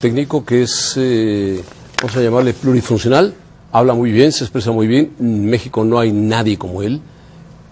Técnico 0.00 0.44
que 0.44 0.62
es, 0.62 0.94
eh, 0.96 1.60
vamos 2.00 2.16
a 2.16 2.20
llamarle 2.20 2.54
plurifuncional, 2.54 3.34
habla 3.72 3.94
muy 3.94 4.12
bien, 4.12 4.30
se 4.30 4.44
expresa 4.44 4.70
muy 4.70 4.86
bien. 4.86 5.10
En 5.18 5.50
México 5.50 5.82
no 5.82 5.98
hay 5.98 6.12
nadie 6.12 6.56
como 6.56 6.84
él 6.84 7.00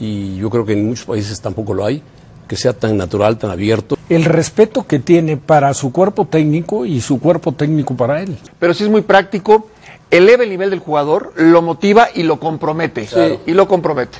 y 0.00 0.34
yo 0.34 0.50
creo 0.50 0.66
que 0.66 0.72
en 0.72 0.88
muchos 0.88 1.06
países 1.06 1.40
tampoco 1.40 1.72
lo 1.72 1.84
hay, 1.84 2.02
que 2.48 2.56
sea 2.56 2.72
tan 2.72 2.96
natural, 2.96 3.38
tan 3.38 3.52
abierto. 3.52 3.96
El 4.08 4.24
respeto 4.24 4.88
que 4.88 4.98
tiene 4.98 5.36
para 5.36 5.72
su 5.72 5.92
cuerpo 5.92 6.24
técnico 6.24 6.84
y 6.84 7.00
su 7.00 7.20
cuerpo 7.20 7.52
técnico 7.52 7.94
para 7.94 8.20
él. 8.20 8.36
Pero 8.58 8.74
sí 8.74 8.82
es 8.82 8.90
muy 8.90 9.02
práctico, 9.02 9.68
eleva 10.10 10.42
el 10.42 10.50
nivel 10.50 10.70
del 10.70 10.80
jugador, 10.80 11.32
lo 11.36 11.62
motiva 11.62 12.08
y 12.12 12.24
lo 12.24 12.40
compromete. 12.40 13.06
Claro. 13.06 13.40
Y 13.46 13.52
lo 13.52 13.68
compromete. 13.68 14.18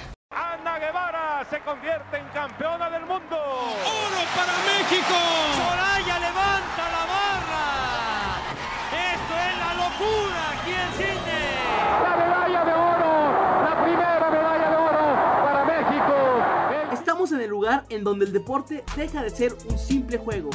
Lugar 17.66 17.84
en 17.88 18.04
donde 18.04 18.26
el 18.26 18.32
deporte 18.32 18.84
deja 18.96 19.24
de 19.24 19.30
ser 19.30 19.52
un 19.68 19.76
simple 19.76 20.18
juego. 20.18 20.50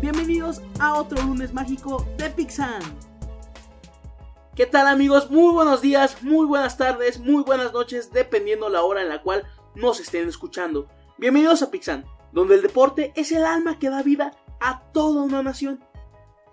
Bienvenidos 0.00 0.60
a 0.80 0.94
otro 0.94 1.22
lunes 1.22 1.54
mágico 1.54 2.04
de 2.18 2.28
Pixan. 2.28 2.82
¿Qué 4.56 4.66
tal 4.66 4.88
amigos? 4.88 5.30
Muy 5.30 5.52
buenos 5.52 5.80
días, 5.80 6.24
muy 6.24 6.44
buenas 6.44 6.76
tardes, 6.76 7.20
muy 7.20 7.44
buenas 7.44 7.72
noches, 7.72 8.10
dependiendo 8.10 8.68
la 8.68 8.82
hora 8.82 9.02
en 9.02 9.08
la 9.08 9.22
cual 9.22 9.44
nos 9.76 10.00
estén 10.00 10.28
escuchando. 10.28 10.88
Bienvenidos 11.18 11.62
a 11.62 11.70
Pixan, 11.70 12.04
donde 12.32 12.56
el 12.56 12.62
deporte 12.62 13.12
es 13.14 13.30
el 13.30 13.44
alma 13.44 13.78
que 13.78 13.88
da 13.88 14.02
vida 14.02 14.32
a 14.60 14.82
toda 14.90 15.22
una 15.22 15.44
nación. 15.44 15.84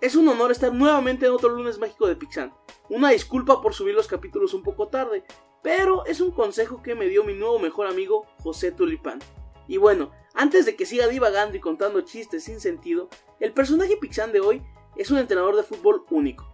Es 0.00 0.14
un 0.14 0.28
honor 0.28 0.52
estar 0.52 0.72
nuevamente 0.72 1.26
en 1.26 1.32
otro 1.32 1.48
lunes 1.48 1.80
mágico 1.80 2.06
de 2.06 2.14
Pixan. 2.14 2.54
Una 2.88 3.10
disculpa 3.10 3.60
por 3.60 3.74
subir 3.74 3.96
los 3.96 4.06
capítulos 4.06 4.54
un 4.54 4.62
poco 4.62 4.86
tarde, 4.86 5.24
pero 5.60 6.06
es 6.06 6.20
un 6.20 6.30
consejo 6.30 6.84
que 6.84 6.94
me 6.94 7.06
dio 7.06 7.24
mi 7.24 7.34
nuevo 7.34 7.58
mejor 7.58 7.88
amigo 7.88 8.26
José 8.44 8.70
Tulipán. 8.70 9.18
Y 9.66 9.78
bueno, 9.78 10.10
antes 10.34 10.66
de 10.66 10.76
que 10.76 10.86
siga 10.86 11.06
divagando 11.08 11.56
y 11.56 11.60
contando 11.60 12.00
chistes 12.02 12.44
sin 12.44 12.60
sentido, 12.60 13.08
el 13.40 13.52
personaje 13.52 13.96
Pixan 13.96 14.32
de 14.32 14.40
hoy 14.40 14.62
es 14.96 15.10
un 15.10 15.18
entrenador 15.18 15.56
de 15.56 15.62
fútbol 15.62 16.04
único, 16.10 16.52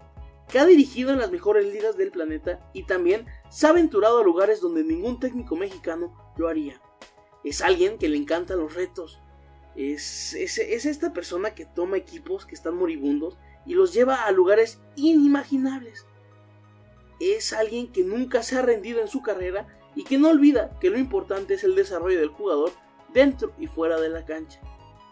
que 0.48 0.58
ha 0.58 0.66
dirigido 0.66 1.12
en 1.12 1.18
las 1.18 1.30
mejores 1.30 1.66
ligas 1.66 1.96
del 1.96 2.10
planeta 2.10 2.60
y 2.72 2.84
también 2.84 3.26
se 3.50 3.66
ha 3.66 3.70
aventurado 3.70 4.20
a 4.20 4.24
lugares 4.24 4.60
donde 4.60 4.84
ningún 4.84 5.18
técnico 5.18 5.56
mexicano 5.56 6.14
lo 6.36 6.48
haría. 6.48 6.80
Es 7.44 7.62
alguien 7.62 7.98
que 7.98 8.08
le 8.08 8.16
encantan 8.16 8.58
los 8.58 8.74
retos. 8.74 9.20
Es, 9.76 10.34
es, 10.34 10.58
es 10.58 10.84
esta 10.84 11.12
persona 11.12 11.54
que 11.54 11.64
toma 11.64 11.96
equipos 11.96 12.44
que 12.44 12.54
están 12.54 12.76
moribundos 12.76 13.38
y 13.64 13.74
los 13.74 13.94
lleva 13.94 14.26
a 14.26 14.32
lugares 14.32 14.80
inimaginables. 14.96 16.06
Es 17.18 17.52
alguien 17.52 17.92
que 17.92 18.02
nunca 18.02 18.42
se 18.42 18.56
ha 18.56 18.62
rendido 18.62 19.00
en 19.00 19.08
su 19.08 19.22
carrera 19.22 19.66
y 19.94 20.04
que 20.04 20.18
no 20.18 20.28
olvida 20.28 20.78
que 20.80 20.90
lo 20.90 20.98
importante 20.98 21.54
es 21.54 21.64
el 21.64 21.74
desarrollo 21.74 22.18
del 22.18 22.28
jugador 22.28 22.72
dentro 23.12 23.52
y 23.58 23.66
fuera 23.66 24.00
de 24.00 24.08
la 24.08 24.24
cancha. 24.24 24.60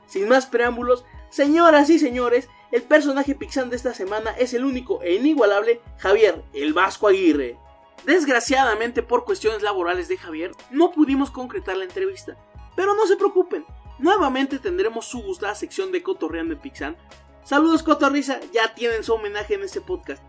Sin 0.06 0.28
más 0.28 0.46
preámbulos, 0.46 1.04
señoras 1.30 1.91
y 1.91 1.98
señores, 1.98 2.48
el 2.72 2.82
personaje 2.82 3.34
Pixan 3.34 3.70
de 3.70 3.77
esta 3.77 3.94
semana 3.94 4.30
es 4.32 4.54
el 4.54 4.64
único 4.64 5.02
e 5.02 5.14
inigualable 5.14 5.80
Javier, 5.98 6.42
el 6.52 6.72
Vasco 6.72 7.08
Aguirre. 7.08 7.58
Desgraciadamente 8.04 9.02
por 9.02 9.24
cuestiones 9.24 9.62
laborales 9.62 10.08
de 10.08 10.16
Javier, 10.16 10.52
no 10.70 10.92
pudimos 10.92 11.30
concretar 11.30 11.76
la 11.76 11.84
entrevista, 11.84 12.36
pero 12.76 12.94
no 12.94 13.06
se 13.06 13.16
preocupen, 13.16 13.64
nuevamente 13.98 14.58
tendremos 14.58 15.06
su 15.06 15.22
gustada 15.22 15.54
sección 15.54 15.92
de 15.92 16.02
Cotorreando 16.02 16.54
en 16.54 16.60
Pixan. 16.60 16.96
Saludos 17.42 17.82
Cotorrisa, 17.82 18.41
ya 18.52 18.74
tienen 18.74 19.02
su 19.02 19.14
homenaje 19.14 19.54
en 19.54 19.62
este 19.62 19.80
podcast. 19.80 20.22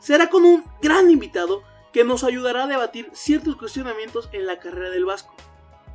Será 0.00 0.30
con 0.30 0.44
un 0.44 0.64
gran 0.80 1.10
invitado 1.10 1.62
que 1.92 2.04
nos 2.04 2.24
ayudará 2.24 2.64
a 2.64 2.66
debatir 2.66 3.10
ciertos 3.12 3.56
cuestionamientos 3.56 4.28
en 4.32 4.46
la 4.46 4.58
carrera 4.58 4.90
del 4.90 5.04
Vasco. 5.04 5.34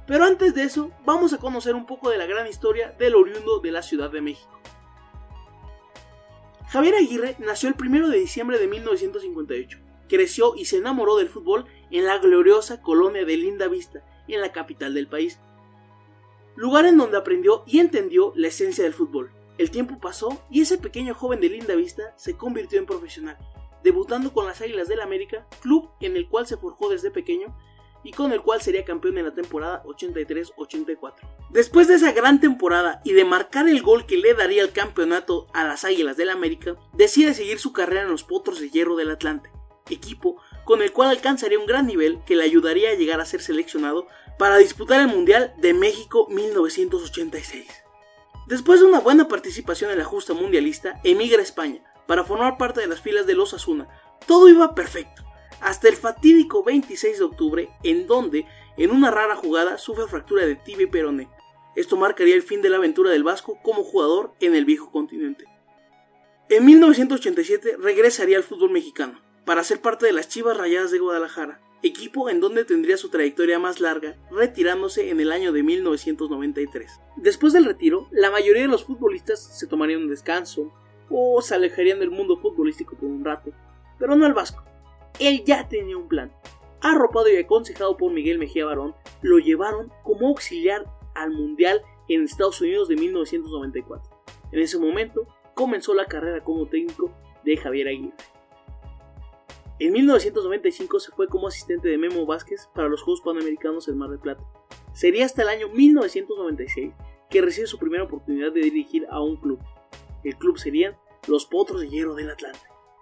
Pero 0.07 0.23
antes 0.23 0.55
de 0.55 0.63
eso, 0.63 0.91
vamos 1.05 1.33
a 1.33 1.37
conocer 1.37 1.75
un 1.75 1.85
poco 1.85 2.09
de 2.09 2.17
la 2.17 2.25
gran 2.25 2.47
historia 2.47 2.95
del 2.97 3.15
oriundo 3.15 3.59
de 3.59 3.71
la 3.71 3.81
Ciudad 3.81 4.09
de 4.09 4.21
México. 4.21 4.57
Javier 6.69 6.95
Aguirre 6.95 7.35
nació 7.39 7.69
el 7.69 7.75
1 7.79 8.09
de 8.09 8.17
diciembre 8.17 8.57
de 8.57 8.67
1958. 8.67 9.79
Creció 10.07 10.55
y 10.55 10.65
se 10.65 10.77
enamoró 10.77 11.17
del 11.17 11.27
fútbol 11.27 11.65
en 11.91 12.05
la 12.05 12.17
gloriosa 12.19 12.81
colonia 12.81 13.25
de 13.25 13.35
Linda 13.35 13.67
Vista, 13.67 14.05
en 14.29 14.39
la 14.39 14.53
capital 14.53 14.93
del 14.93 15.07
país. 15.07 15.39
Lugar 16.55 16.85
en 16.85 16.97
donde 16.97 17.17
aprendió 17.17 17.63
y 17.67 17.79
entendió 17.79 18.31
la 18.35 18.47
esencia 18.47 18.85
del 18.85 18.93
fútbol. 18.93 19.31
El 19.57 19.71
tiempo 19.71 19.99
pasó 19.99 20.41
y 20.49 20.61
ese 20.61 20.77
pequeño 20.77 21.13
joven 21.15 21.41
de 21.41 21.49
Linda 21.49 21.75
Vista 21.75 22.13
se 22.15 22.37
convirtió 22.37 22.79
en 22.79 22.85
profesional, 22.85 23.37
debutando 23.83 24.31
con 24.31 24.45
las 24.45 24.61
Águilas 24.61 24.87
del 24.87 25.01
América, 25.01 25.45
club 25.61 25.89
en 25.99 26.15
el 26.15 26.29
cual 26.29 26.47
se 26.47 26.57
forjó 26.57 26.89
desde 26.89 27.11
pequeño 27.11 27.55
y 28.03 28.11
con 28.11 28.31
el 28.31 28.41
cual 28.41 28.61
sería 28.61 28.85
campeón 28.85 29.17
en 29.17 29.25
la 29.25 29.33
temporada 29.33 29.83
83-84. 29.83 31.13
Después 31.49 31.87
de 31.87 31.95
esa 31.95 32.11
gran 32.11 32.39
temporada 32.39 33.01
y 33.03 33.13
de 33.13 33.25
marcar 33.25 33.67
el 33.67 33.81
gol 33.81 34.05
que 34.05 34.17
le 34.17 34.33
daría 34.33 34.61
el 34.61 34.71
campeonato 34.71 35.47
a 35.53 35.63
las 35.63 35.83
Águilas 35.83 36.17
del 36.17 36.29
América, 36.29 36.75
decide 36.93 37.33
seguir 37.33 37.59
su 37.59 37.73
carrera 37.73 38.03
en 38.03 38.09
los 38.09 38.23
Potros 38.23 38.59
de 38.59 38.69
Hierro 38.69 38.95
del 38.95 39.11
Atlante, 39.11 39.51
equipo 39.89 40.41
con 40.65 40.81
el 40.81 40.91
cual 40.91 41.09
alcanzaría 41.09 41.59
un 41.59 41.65
gran 41.65 41.87
nivel 41.87 42.19
que 42.25 42.35
le 42.35 42.43
ayudaría 42.43 42.91
a 42.91 42.95
llegar 42.95 43.21
a 43.21 43.25
ser 43.25 43.41
seleccionado 43.41 44.07
para 44.37 44.57
disputar 44.57 45.01
el 45.01 45.07
Mundial 45.07 45.53
de 45.57 45.73
México 45.73 46.27
1986. 46.29 47.67
Después 48.47 48.79
de 48.79 48.85
una 48.85 48.99
buena 48.99 49.27
participación 49.27 49.91
en 49.91 49.97
la 49.97 50.05
justa 50.05 50.33
mundialista, 50.33 51.01
emigra 51.03 51.39
a 51.39 51.43
España 51.43 51.83
para 52.05 52.23
formar 52.23 52.57
parte 52.57 52.79
de 52.79 52.87
las 52.87 53.01
filas 53.01 53.27
de 53.27 53.33
los 53.33 53.53
Asuna. 53.53 53.89
Todo 54.25 54.47
iba 54.47 54.73
perfecto 54.73 55.26
hasta 55.61 55.87
el 55.87 55.95
fatídico 55.95 56.63
26 56.63 57.19
de 57.19 57.23
octubre, 57.23 57.69
en 57.83 58.07
donde, 58.07 58.45
en 58.77 58.91
una 58.91 59.11
rara 59.11 59.35
jugada, 59.35 59.77
sufre 59.77 60.07
fractura 60.07 60.45
de 60.45 60.55
tibia 60.55 60.83
y 60.83 60.89
peroné. 60.89 61.29
Esto 61.75 61.95
marcaría 61.95 62.35
el 62.35 62.41
fin 62.41 62.61
de 62.61 62.69
la 62.69 62.77
aventura 62.77 63.11
del 63.11 63.23
Vasco 63.23 63.59
como 63.61 63.83
jugador 63.83 64.33
en 64.39 64.55
el 64.55 64.65
viejo 64.65 64.91
continente. 64.91 65.45
En 66.49 66.65
1987 66.65 67.77
regresaría 67.79 68.37
al 68.37 68.43
fútbol 68.43 68.71
mexicano, 68.71 69.21
para 69.45 69.63
ser 69.63 69.81
parte 69.81 70.05
de 70.05 70.13
las 70.13 70.27
Chivas 70.27 70.57
Rayadas 70.57 70.91
de 70.91 70.99
Guadalajara, 70.99 71.61
equipo 71.83 72.29
en 72.29 72.39
donde 72.39 72.65
tendría 72.65 72.97
su 72.97 73.09
trayectoria 73.09 73.59
más 73.59 73.79
larga, 73.79 74.15
retirándose 74.31 75.09
en 75.09 75.19
el 75.19 75.31
año 75.31 75.51
de 75.51 75.63
1993. 75.63 76.99
Después 77.17 77.53
del 77.53 77.65
retiro, 77.65 78.07
la 78.11 78.31
mayoría 78.31 78.63
de 78.63 78.67
los 78.67 78.85
futbolistas 78.85 79.57
se 79.57 79.67
tomarían 79.67 80.01
un 80.01 80.09
descanso, 80.09 80.73
o 81.09 81.41
se 81.41 81.55
alejarían 81.55 81.99
del 81.99 82.11
mundo 82.11 82.37
futbolístico 82.37 82.97
por 82.97 83.09
un 83.09 83.23
rato, 83.23 83.51
pero 83.97 84.15
no 84.15 84.25
el 84.25 84.33
Vasco 84.33 84.66
él 85.19 85.43
ya 85.45 85.67
tenía 85.67 85.97
un 85.97 86.07
plan. 86.07 86.31
Arropado 86.81 87.29
y 87.29 87.37
aconsejado 87.37 87.97
por 87.97 88.11
Miguel 88.11 88.37
Mejía 88.37 88.65
Barón, 88.65 88.95
lo 89.21 89.39
llevaron 89.39 89.91
como 90.03 90.27
auxiliar 90.27 90.85
al 91.15 91.31
Mundial 91.31 91.81
en 92.07 92.23
Estados 92.23 92.61
Unidos 92.61 92.87
de 92.87 92.95
1994. 92.95 94.09
En 94.51 94.59
ese 94.59 94.77
momento 94.77 95.27
comenzó 95.53 95.93
la 95.93 96.05
carrera 96.05 96.43
como 96.43 96.67
técnico 96.67 97.11
de 97.43 97.57
Javier 97.57 97.87
Aguirre. 97.87 98.13
En 99.79 99.91
1995 99.91 100.99
se 100.99 101.11
fue 101.11 101.27
como 101.27 101.47
asistente 101.47 101.87
de 101.89 101.97
Memo 101.97 102.25
Vázquez 102.25 102.67
para 102.73 102.87
los 102.87 103.01
Juegos 103.01 103.21
Panamericanos 103.21 103.87
en 103.87 103.97
Mar 103.97 104.09
del 104.09 104.19
Plata. 104.19 104.43
Sería 104.93 105.25
hasta 105.25 105.43
el 105.43 105.49
año 105.49 105.69
1996 105.69 106.93
que 107.29 107.41
recibe 107.41 107.67
su 107.67 107.77
primera 107.77 108.03
oportunidad 108.03 108.51
de 108.51 108.61
dirigir 108.61 109.05
a 109.11 109.21
un 109.21 109.37
club. 109.37 109.59
El 110.23 110.35
club 110.37 110.57
serían 110.57 110.97
los 111.27 111.45
Potros 111.45 111.81
de 111.81 111.89
Hierro 111.89 112.15
del 112.15 112.31
Atlante. 112.31 112.59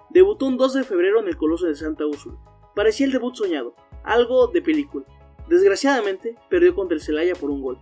Debutó 0.10 0.46
un 0.46 0.58
2 0.58 0.74
de 0.74 0.84
febrero 0.84 1.20
en 1.20 1.28
el 1.28 1.38
Coloso 1.38 1.66
de 1.66 1.76
Santa 1.76 2.06
Úrsula. 2.06 2.38
Parecía 2.76 3.06
el 3.06 3.12
debut 3.12 3.36
soñado, 3.36 3.76
algo 4.04 4.48
de 4.48 4.62
película. 4.62 5.06
Desgraciadamente, 5.50 6.36
perdió 6.50 6.76
contra 6.76 6.96
el 6.96 7.02
Celaya 7.02 7.36
por 7.36 7.50
un 7.50 7.62
gol. 7.62 7.80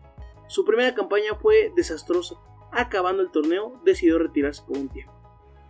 Su 0.48 0.66
primera 0.66 0.94
campaña 0.94 1.36
fue 1.36 1.72
desastrosa. 1.76 2.36
Acabando 2.72 3.22
el 3.22 3.32
torneo, 3.32 3.80
decidió 3.86 4.20
retirarse 4.20 4.64
por 4.68 4.78
un 4.78 4.90
tiempo. 4.90 5.14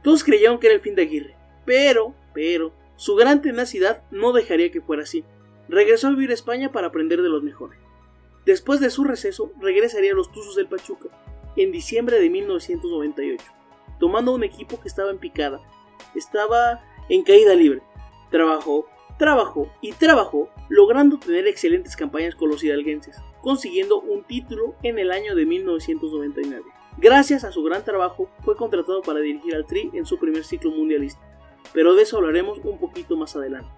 Todos 0.04 0.24
creyeron 0.24 0.60
que 0.60 0.68
era 0.68 0.76
el 0.76 0.82
fin 0.82 0.96
de 0.96 1.04
Aguirre, 1.04 1.36
pero, 1.66 2.14
pero, 2.34 2.74
su 2.96 3.16
gran 3.16 3.42
tenacidad 3.42 4.04
no 4.12 4.34
dejaría 4.34 4.72
que 4.72 4.82
fuera 4.82 5.04
así. 5.04 5.24
Regresó 5.70 6.08
a 6.08 6.12
vivir 6.12 6.32
a 6.32 6.34
España 6.34 6.72
para 6.72 6.88
aprender 6.88 7.22
de 7.22 7.30
los 7.30 7.44
mejores. 7.44 7.80
Después 8.46 8.80
de 8.80 8.90
su 8.90 9.06
receso, 9.06 9.52
regresaría 9.62 10.12
a 10.12 10.16
los 10.16 10.32
Tuzos 10.32 10.56
del 10.56 10.68
Pachuca 10.68 11.10
en 11.56 11.72
diciembre 11.72 12.20
de 12.20 12.30
1998, 12.30 13.46
tomando 14.00 14.34
un 14.34 14.44
equipo 14.44 14.80
que 14.82 14.88
estaba 14.88 15.12
en 15.12 15.20
picada 15.20 15.62
estaba 16.16 16.82
en 17.10 17.24
caída 17.24 17.56
libre. 17.56 17.82
Trabajó, 18.30 18.88
trabajó 19.18 19.70
y 19.82 19.94
trabajó, 19.94 20.50
logrando 20.70 21.18
tener 21.20 21.48
excelentes 21.48 21.96
campañas 21.96 22.36
con 22.36 22.50
los 22.50 22.64
hidalguenses, 22.64 23.18
consiguiendo 23.42 24.00
un 24.02 24.24
título 24.24 24.76
en 24.84 25.00
el 25.00 25.12
año 25.12 25.36
de 25.36 25.46
1999. 25.46 26.64
Gracias 26.98 27.44
a 27.44 27.52
su 27.52 27.64
gran 27.64 27.84
trabajo, 27.84 28.30
fue 28.44 28.56
contratado 28.56 29.02
para 29.02 29.20
dirigir 29.20 29.56
al 29.56 29.66
Tri 29.66 29.90
en 29.94 30.06
su 30.06 30.18
primer 30.20 30.44
ciclo 30.44 30.72
mundialista, 30.72 31.22
pero 31.74 31.96
de 31.96 32.04
eso 32.04 32.18
hablaremos 32.18 32.60
un 32.64 32.78
poquito 32.80 33.18
más 33.18 33.36
adelante. 33.36 33.72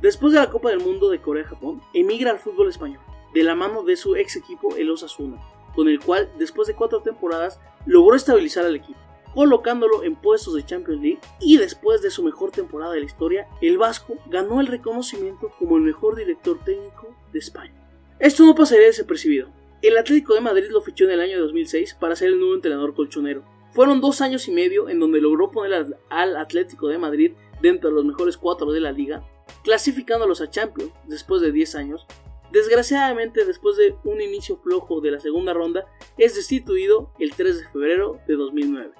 Después 0.00 0.32
de 0.32 0.40
la 0.40 0.50
Copa 0.50 0.70
del 0.70 0.80
Mundo 0.80 1.08
de 1.08 1.20
Corea-Japón, 1.20 1.82
emigra 1.94 2.30
al 2.30 2.38
fútbol 2.38 2.68
español, 2.68 3.00
de 3.32 3.42
la 3.42 3.54
mano 3.54 3.82
de 3.82 3.96
su 3.96 4.16
ex 4.16 4.36
equipo 4.36 4.76
el 4.76 4.90
Osasuna, 4.90 5.40
con 5.74 5.88
el 5.88 6.00
cual, 6.00 6.30
después 6.38 6.68
de 6.68 6.74
cuatro 6.74 7.00
temporadas, 7.00 7.60
logró 7.86 8.16
estabilizar 8.16 8.64
al 8.64 8.76
equipo 8.76 8.98
colocándolo 9.36 10.02
en 10.02 10.16
puestos 10.16 10.54
de 10.54 10.64
Champions 10.64 11.02
League 11.02 11.20
y 11.40 11.58
después 11.58 12.00
de 12.00 12.10
su 12.10 12.22
mejor 12.22 12.52
temporada 12.52 12.94
de 12.94 13.00
la 13.00 13.06
historia, 13.06 13.46
el 13.60 13.76
Vasco 13.76 14.16
ganó 14.30 14.62
el 14.62 14.66
reconocimiento 14.66 15.52
como 15.58 15.76
el 15.76 15.82
mejor 15.82 16.16
director 16.16 16.58
técnico 16.64 17.14
de 17.34 17.38
España. 17.38 17.74
Esto 18.18 18.46
no 18.46 18.54
pasaría 18.54 18.86
desapercibido. 18.86 19.50
El 19.82 19.98
Atlético 19.98 20.32
de 20.32 20.40
Madrid 20.40 20.70
lo 20.70 20.80
fichó 20.80 21.04
en 21.04 21.10
el 21.10 21.20
año 21.20 21.38
2006 21.38 21.98
para 22.00 22.16
ser 22.16 22.28
el 22.28 22.38
nuevo 22.40 22.54
entrenador 22.54 22.94
colchonero. 22.94 23.44
Fueron 23.72 24.00
dos 24.00 24.22
años 24.22 24.48
y 24.48 24.52
medio 24.52 24.88
en 24.88 24.98
donde 24.98 25.20
logró 25.20 25.50
poner 25.50 25.86
al 26.08 26.36
Atlético 26.38 26.88
de 26.88 26.96
Madrid 26.96 27.32
dentro 27.60 27.90
de 27.90 27.96
los 27.96 28.06
mejores 28.06 28.38
cuatro 28.38 28.72
de 28.72 28.80
la 28.80 28.90
liga, 28.90 29.22
clasificándolos 29.64 30.40
a 30.40 30.48
Champions 30.48 30.92
después 31.04 31.42
de 31.42 31.52
10 31.52 31.74
años. 31.74 32.06
Desgraciadamente, 32.52 33.44
después 33.44 33.76
de 33.76 33.96
un 34.04 34.22
inicio 34.22 34.56
flojo 34.56 35.02
de 35.02 35.10
la 35.10 35.20
segunda 35.20 35.52
ronda, 35.52 35.84
es 36.16 36.36
destituido 36.36 37.12
el 37.18 37.34
3 37.34 37.58
de 37.58 37.68
febrero 37.68 38.18
de 38.26 38.36
2009. 38.36 38.94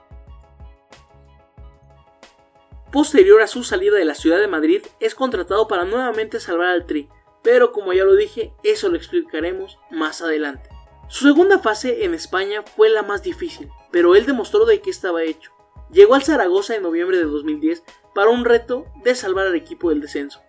Posterior 2.97 3.43
a 3.43 3.47
su 3.47 3.63
salida 3.63 3.99
de 3.99 4.07
la 4.07 4.15
ciudad 4.15 4.41
de 4.41 4.49
Madrid, 4.49 4.81
es 5.01 5.15
contratado 5.15 5.69
para 5.69 5.85
nuevamente 5.85 6.41
salvar 6.41 6.69
al 6.69 6.87
Tri, 6.87 7.11
pero 7.43 7.71
como 7.71 7.93
ya 7.93 8.05
lo 8.05 8.15
dije, 8.15 8.55
eso 8.63 8.89
lo 8.89 8.97
explicaremos 8.97 9.79
más 9.91 10.23
adelante. 10.23 10.71
Su 11.07 11.27
segunda 11.27 11.59
fase 11.59 12.07
en 12.07 12.15
España 12.15 12.63
fue 12.63 12.89
la 12.89 13.03
más 13.03 13.23
difícil, 13.23 13.69
pero 13.93 14.17
él 14.17 14.25
demostró 14.25 14.65
de 14.65 14.81
qué 14.81 14.89
estaba 14.89 15.25
hecho. 15.25 15.53
Llegó 15.93 16.15
al 16.15 16.23
Zaragoza 16.23 16.75
en 16.75 16.85
noviembre 16.85 17.19
de 17.19 17.25
2010 17.25 17.85
para 18.15 18.31
un 18.31 18.47
reto 18.47 18.87
de 19.05 19.15
salvar 19.15 19.47
al 19.47 19.57
equipo 19.57 19.91
del 19.91 20.01
descenso. 20.01 20.41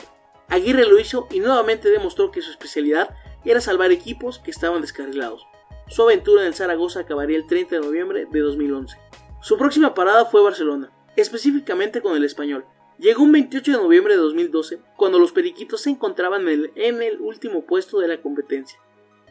Aguirre 0.48 0.86
lo 0.86 1.00
hizo 1.00 1.28
y 1.30 1.42
nuevamente 1.42 1.90
demostró 1.90 2.32
que 2.32 2.42
su 2.42 2.52
especialidad 2.52 3.14
era 3.44 3.60
salvar 3.60 3.92
equipos 3.92 4.40
que 4.40 4.52
estaban 4.52 4.80
descarrilados. 4.80 5.46
Su 5.90 6.04
aventura 6.04 6.44
en 6.44 6.48
el 6.48 6.56
Zaragoza 6.56 7.02
acabaría 7.02 7.36
el 7.36 7.46
30 7.46 7.76
de 7.76 7.82
noviembre 7.82 8.26
de 8.32 8.40
2011. 8.40 8.98
Su 9.42 9.58
próxima 9.58 9.94
parada 9.94 10.24
fue 10.24 10.42
Barcelona, 10.42 10.94
específicamente 11.18 12.02
con 12.02 12.16
el 12.16 12.24
español. 12.24 12.66
Llegó 13.00 13.24
un 13.24 13.32
28 13.32 13.72
de 13.72 13.78
noviembre 13.78 14.14
de 14.14 14.22
2012, 14.22 14.80
cuando 14.96 15.20
los 15.20 15.32
periquitos 15.32 15.82
se 15.82 15.90
encontraban 15.90 16.48
en 16.48 17.02
el, 17.02 17.20
último 17.20 17.66
puesto 17.66 18.00
de 18.00 18.08
la 18.08 18.22
competencia. 18.22 18.80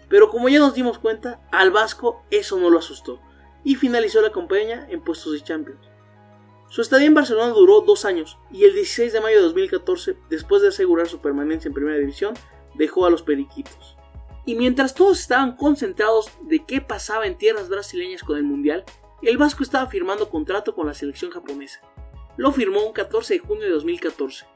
Pero 0.08 0.30
como 0.30 0.48
ya 0.48 0.58
nos 0.58 0.74
dimos 0.74 0.98
cuenta, 0.98 1.40
al 1.50 1.70
Vasco 1.70 2.22
eso 2.30 2.58
no 2.58 2.70
lo 2.70 2.78
asustó, 2.78 3.20
y 3.64 3.76
finalizó 3.76 4.20
la 4.20 4.30
campaña 4.30 4.86
en 4.90 5.00
puestos 5.00 5.32
de 5.32 5.42
Champions. 5.42 5.80
Su 6.68 6.82
estadía 6.82 7.06
en 7.06 7.14
Barcelona 7.14 7.52
duró 7.52 7.80
dos 7.80 8.04
años, 8.04 8.36
y 8.52 8.64
el 8.64 8.74
16 8.74 9.12
de 9.12 9.20
mayo 9.20 9.36
de 9.36 9.42
2014, 9.42 10.16
después 10.28 10.62
de 10.62 10.68
asegurar 10.68 11.08
su 11.08 11.20
permanencia 11.20 11.68
en 11.68 11.74
Primera 11.74 11.98
División, 11.98 12.34
dejó 12.74 13.06
a 13.06 13.10
los 13.10 13.22
periquitos. 13.22 13.96
Y 14.44 14.54
mientras 14.54 14.94
todos 14.94 15.18
estaban 15.20 15.56
concentrados 15.56 16.30
de 16.42 16.64
qué 16.64 16.80
pasaba 16.80 17.26
en 17.26 17.38
tierras 17.38 17.68
brasileñas 17.68 18.22
con 18.22 18.36
el 18.36 18.44
Mundial, 18.44 18.84
el 19.22 19.38
Vasco 19.38 19.62
estaba 19.62 19.86
firmando 19.86 20.28
contrato 20.28 20.74
con 20.74 20.86
la 20.86 20.94
selección 20.94 21.30
japonesa. 21.30 21.80
Lo 22.36 22.52
firmó 22.52 22.84
un 22.84 22.92
14 22.92 23.34
de 23.34 23.40
junio 23.40 23.64
de 23.64 23.70
2014. 23.70 24.46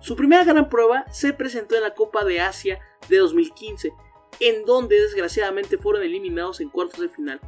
Su 0.00 0.16
primera 0.16 0.44
gran 0.44 0.68
prueba 0.68 1.04
se 1.12 1.32
presentó 1.32 1.76
en 1.76 1.82
la 1.82 1.94
Copa 1.94 2.24
de 2.24 2.40
Asia 2.40 2.80
de 3.08 3.18
2015, 3.18 3.92
en 4.40 4.64
donde 4.64 5.00
desgraciadamente 5.00 5.78
fueron 5.78 6.02
eliminados 6.02 6.60
en 6.60 6.68
cuartos 6.68 7.00
de 7.00 7.08
final. 7.08 7.40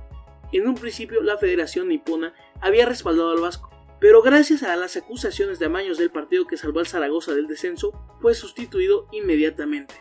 En 0.52 0.66
un 0.66 0.74
principio 0.74 1.22
la 1.22 1.38
Federación 1.38 1.88
Nipona 1.88 2.34
había 2.60 2.86
respaldado 2.86 3.30
al 3.30 3.40
Vasco, 3.40 3.70
pero 4.00 4.22
gracias 4.22 4.62
a 4.62 4.74
las 4.76 4.96
acusaciones 4.96 5.58
de 5.58 5.66
amaños 5.66 5.98
del 5.98 6.10
partido 6.10 6.46
que 6.46 6.56
salvó 6.56 6.80
al 6.80 6.86
Zaragoza 6.86 7.34
del 7.34 7.46
descenso, 7.46 7.92
fue 8.20 8.34
sustituido 8.34 9.06
inmediatamente. 9.12 9.94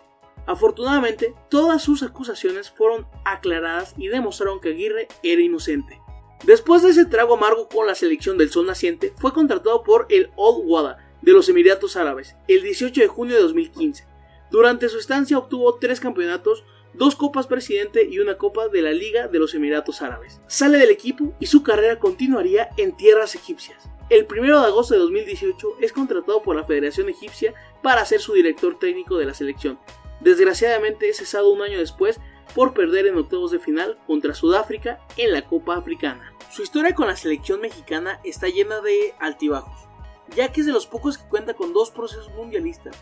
Afortunadamente, 0.48 1.36
todas 1.50 1.84
sus 1.84 2.02
acusaciones 2.02 2.72
fueron 2.72 3.06
aclaradas 3.26 3.94
y 3.98 4.08
demostraron 4.08 4.60
que 4.60 4.70
Aguirre 4.70 5.08
era 5.22 5.42
inocente. 5.42 6.02
Después 6.46 6.82
de 6.82 6.90
ese 6.90 7.06
trago 7.06 7.36
amargo 7.36 7.68
con 7.68 7.86
la 7.86 7.96
selección 7.96 8.38
del 8.38 8.50
sol 8.50 8.66
naciente, 8.66 9.14
fue 9.18 9.34
contratado 9.34 9.84
por 9.84 10.06
el 10.10 10.32
Old 10.36 10.64
Wada 10.66 10.98
de 11.22 11.34
los 11.34 11.50
Emiratos 11.50 11.98
Árabes 11.98 12.36
el 12.48 12.64
18 12.64 13.02
de 13.02 13.08
junio 13.08 13.36
de 13.36 13.42
2015. 13.42 14.08
Durante 14.50 14.90
su 14.90 14.98
estancia 14.98 15.38
obtuvo 15.38 15.76
tres 15.76 16.00
campeonatos, 16.00 16.64
dos 16.94 17.16
copas 17.16 17.46
presidente 17.46 18.08
y 18.10 18.20
una 18.20 18.38
copa 18.38 18.68
de 18.70 18.82
la 18.82 18.94
Liga 18.94 19.28
de 19.28 19.38
los 19.38 19.54
Emiratos 19.54 20.02
Árabes. 20.02 20.42
Sale 20.48 20.78
del 20.78 20.90
equipo 20.90 21.34
y 21.40 21.46
su 21.46 21.62
carrera 21.62 22.00
continuaría 22.00 22.70
en 22.78 22.96
tierras 22.96 23.36
egipcias. 23.36 23.90
El 24.10 24.26
1 24.26 24.62
de 24.62 24.68
agosto 24.68 24.96
de 24.96 25.02
2018 25.02 25.76
es 25.82 25.94
contratado 25.94 26.42
por 26.42 26.56
la 26.56 26.64
Federación 26.64 27.10
Egipcia 27.10 27.54
para 27.84 28.06
ser 28.06 28.22
su 28.22 28.34
director 28.34 28.80
técnico 28.80 29.18
de 29.18 29.26
la 29.26 29.36
selección. 29.36 29.78
Desgraciadamente 30.20 31.10
es 31.10 31.18
cesado 31.18 31.52
un 31.52 31.62
año 31.62 31.78
después 31.78 32.20
por 32.56 32.74
perder 32.74 33.06
en 33.06 33.18
octavos 33.18 33.52
de 33.52 33.60
final 33.60 34.00
contra 34.08 34.34
Sudáfrica 34.34 35.00
en 35.18 35.32
la 35.32 35.46
Copa 35.46 35.76
Africana. 35.76 36.29
Su 36.50 36.64
historia 36.64 36.96
con 36.96 37.06
la 37.06 37.16
selección 37.16 37.62
mexicana 37.62 38.20
está 38.24 38.48
llena 38.48 38.82
de 38.82 39.14
altibajos, 39.20 39.88
ya 40.36 40.52
que 40.52 40.62
es 40.62 40.66
de 40.66 40.74
los 40.74 40.88
pocos 40.88 41.20
que 41.20 41.30
cuenta 41.30 41.54
con 41.54 41.74
dos 41.74 41.92
procesos 41.92 42.34
mundialistas. 42.34 42.96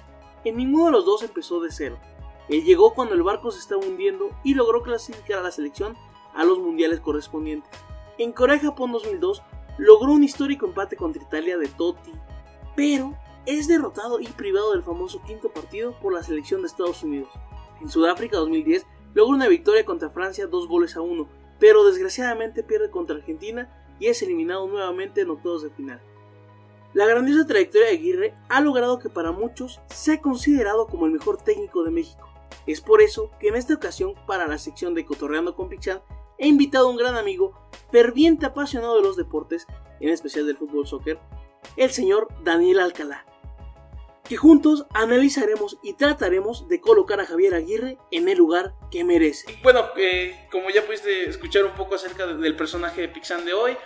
En 0.43 0.57
ninguno 0.57 0.87
de 0.87 0.91
los 0.91 1.05
dos 1.05 1.23
empezó 1.23 1.61
de 1.61 1.71
cero. 1.71 1.97
Él 2.49 2.65
llegó 2.65 2.93
cuando 2.93 3.15
el 3.15 3.23
barco 3.23 3.49
se 3.51 3.59
estaba 3.59 3.85
hundiendo 3.85 4.31
y 4.43 4.53
logró 4.53 4.83
clasificar 4.83 5.39
a 5.39 5.43
la 5.43 5.51
selección 5.51 5.95
a 6.35 6.43
los 6.43 6.59
mundiales 6.59 6.99
correspondientes. 6.99 7.71
En 8.17 8.33
Corea-Japón 8.33 8.91
2002 8.91 9.41
logró 9.77 10.11
un 10.11 10.25
histórico 10.25 10.65
empate 10.65 10.97
contra 10.97 11.23
Italia 11.23 11.57
de 11.57 11.67
Totti, 11.67 12.11
pero 12.75 13.17
es 13.45 13.69
derrotado 13.69 14.19
y 14.19 14.27
privado 14.27 14.73
del 14.73 14.83
famoso 14.83 15.21
quinto 15.25 15.53
partido 15.53 15.97
por 16.01 16.13
la 16.13 16.21
selección 16.21 16.61
de 16.61 16.67
Estados 16.67 17.01
Unidos. 17.01 17.29
En 17.79 17.89
Sudáfrica 17.89 18.35
2010 18.37 18.85
logró 19.13 19.33
una 19.33 19.47
victoria 19.47 19.85
contra 19.85 20.09
Francia 20.09 20.47
dos 20.47 20.67
goles 20.67 20.97
a 20.97 21.01
uno, 21.01 21.29
pero 21.59 21.85
desgraciadamente 21.85 22.63
pierde 22.63 22.89
contra 22.89 23.15
Argentina 23.15 23.69
y 23.99 24.07
es 24.07 24.21
eliminado 24.21 24.67
nuevamente 24.67 25.21
en 25.21 25.29
octavos 25.29 25.63
de 25.63 25.69
final. 25.69 26.01
La 26.93 27.05
grandiosa 27.05 27.45
trayectoria 27.45 27.87
de 27.87 27.93
Aguirre 27.93 28.33
ha 28.49 28.61
logrado 28.61 28.99
que 28.99 29.09
para 29.09 29.31
muchos 29.31 29.81
sea 29.87 30.21
considerado 30.21 30.87
como 30.87 31.05
el 31.05 31.11
mejor 31.11 31.37
técnico 31.37 31.83
de 31.83 31.91
México. 31.91 32.27
Es 32.65 32.81
por 32.81 33.01
eso 33.01 33.31
que 33.39 33.49
en 33.49 33.55
esta 33.55 33.73
ocasión, 33.73 34.13
para 34.25 34.47
la 34.47 34.57
sección 34.57 34.93
de 34.93 35.05
Cotorreando 35.05 35.55
con 35.55 35.69
Pichan, 35.69 36.01
he 36.37 36.47
invitado 36.47 36.87
a 36.87 36.91
un 36.91 36.97
gran 36.97 37.15
amigo, 37.15 37.53
ferviente 37.91 38.45
apasionado 38.45 38.95
de 38.95 39.01
los 39.01 39.17
deportes, 39.17 39.67
en 39.99 40.09
especial 40.09 40.45
del 40.45 40.57
fútbol 40.57 40.87
soccer, 40.87 41.19
el 41.75 41.91
señor 41.91 42.27
Daniel 42.43 42.79
Alcalá, 42.79 43.25
que 44.27 44.37
juntos 44.37 44.85
analizaremos 44.93 45.77
y 45.81 45.93
trataremos 45.93 46.67
de 46.67 46.81
colocar 46.81 47.19
a 47.19 47.25
Javier 47.25 47.53
Aguirre 47.55 47.97
en 48.11 48.27
el 48.27 48.37
lugar 48.37 48.73
que 48.91 49.03
merece. 49.03 49.59
Bueno, 49.63 49.85
eh, 49.95 50.47
como 50.51 50.69
ya 50.69 50.85
pudiste 50.85 51.29
escuchar 51.29 51.63
un 51.63 51.73
poco 51.73 51.95
acerca 51.95 52.27
del 52.27 52.55
personaje 52.55 53.01
de 53.01 53.09
Pixan 53.09 53.45
de 53.45 53.53
hoy, 53.53 53.77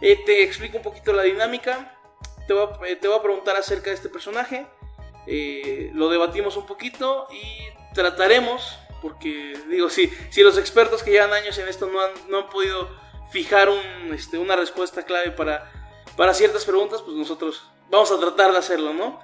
eh, 0.00 0.18
te 0.24 0.42
explico 0.42 0.78
un 0.78 0.82
poquito 0.82 1.12
la 1.12 1.22
dinámica. 1.22 1.98
Te 2.46 2.54
voy, 2.54 2.66
a, 2.66 2.86
eh, 2.86 2.96
preguntar 2.96 3.56
acerca 3.56 3.90
de 3.90 3.96
este 3.96 4.08
personaje. 4.08 4.66
lo 5.94 6.08
debatimos 6.08 6.56
un 6.56 6.66
poquito 6.66 7.28
y 7.30 7.94
trataremos, 7.94 8.78
porque 9.02 9.54
digo, 9.68 9.90
si, 9.90 10.10
si 10.30 10.42
los 10.42 10.56
expertos 10.58 11.02
que 11.02 11.10
llevan 11.10 11.32
años 11.32 11.58
en 11.58 11.68
esto 11.68 11.86
no 11.86 12.00
han, 12.00 12.10
no 12.28 12.38
han 12.38 12.48
podido 12.48 12.88
fijar 13.30 13.68
un, 13.68 14.12
este, 14.12 14.38
una 14.38 14.56
respuesta 14.56 15.04
clave 15.04 15.30
para, 15.30 15.70
para 16.16 16.34
ciertas 16.34 16.64
preguntas, 16.64 17.02
pues 17.02 17.16
nosotros 17.16 17.68
vamos 17.90 18.10
a 18.10 18.18
tratar 18.18 18.52
de 18.52 18.58
hacerlo, 18.58 18.92
¿no? 18.92 19.20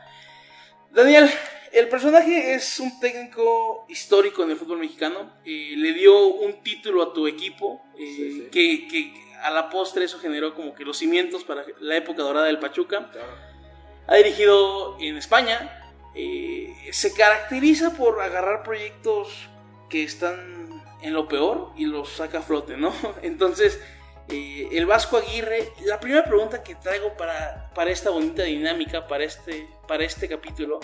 Daniel, 0.92 1.30
el 1.72 1.88
personaje 1.88 2.54
es 2.54 2.80
un 2.80 2.98
técnico 3.00 3.84
histórico 3.88 4.42
en 4.42 4.50
el 4.50 4.56
fútbol 4.56 4.78
mexicano. 4.78 5.34
Eh, 5.44 5.74
le 5.76 5.92
dio 5.92 6.26
un 6.28 6.62
título 6.62 7.02
a 7.02 7.12
tu 7.12 7.26
equipo, 7.26 7.82
eh, 7.98 8.48
Que, 8.50 9.12
a 9.42 9.50
la 9.50 9.68
postre 9.68 10.06
eso 10.06 10.18
generó 10.18 10.54
como 10.54 10.74
que 10.74 10.84
los 10.84 10.96
cimientos 10.96 11.44
para 11.44 11.64
la 11.80 11.96
época 11.96 12.22
dorada 12.22 12.46
del 12.46 12.58
Pachuca. 12.58 13.10
Ha 14.06 14.16
dirigido 14.16 14.96
en 15.00 15.16
España. 15.16 15.92
Eh, 16.14 16.74
se 16.92 17.12
caracteriza 17.12 17.94
por 17.94 18.22
agarrar 18.22 18.62
proyectos 18.62 19.48
que 19.90 20.02
están 20.02 20.82
en 21.02 21.12
lo 21.12 21.28
peor 21.28 21.72
y 21.76 21.84
los 21.84 22.08
saca 22.08 22.38
a 22.38 22.42
flote, 22.42 22.76
¿no? 22.76 22.94
Entonces, 23.22 23.80
el 24.28 24.86
Vasco 24.86 25.16
Aguirre, 25.16 25.72
la 25.84 26.00
primera 26.00 26.24
pregunta 26.24 26.62
que 26.62 26.74
traigo 26.74 27.16
para, 27.16 27.70
para 27.74 27.90
esta 27.90 28.10
bonita 28.10 28.42
dinámica, 28.42 29.06
para 29.06 29.24
este, 29.24 29.68
para 29.86 30.04
este 30.04 30.28
capítulo, 30.28 30.80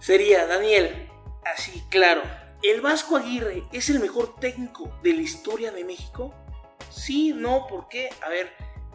sería, 0.00 0.46
Daniel, 0.46 1.08
así 1.44 1.82
claro, 1.88 2.22
¿el 2.62 2.80
Vasco 2.80 3.16
Aguirre 3.16 3.62
es 3.72 3.90
el 3.90 4.00
mejor 4.00 4.36
técnico 4.40 4.90
de 5.02 5.14
la 5.14 5.22
historia 5.22 5.70
de 5.72 5.84
México? 5.84 6.34
Sí, 6.90 7.32
no, 7.34 7.66
¿por 7.68 7.88
qué? 7.88 8.10
A 8.24 8.28
ver, 8.28 8.50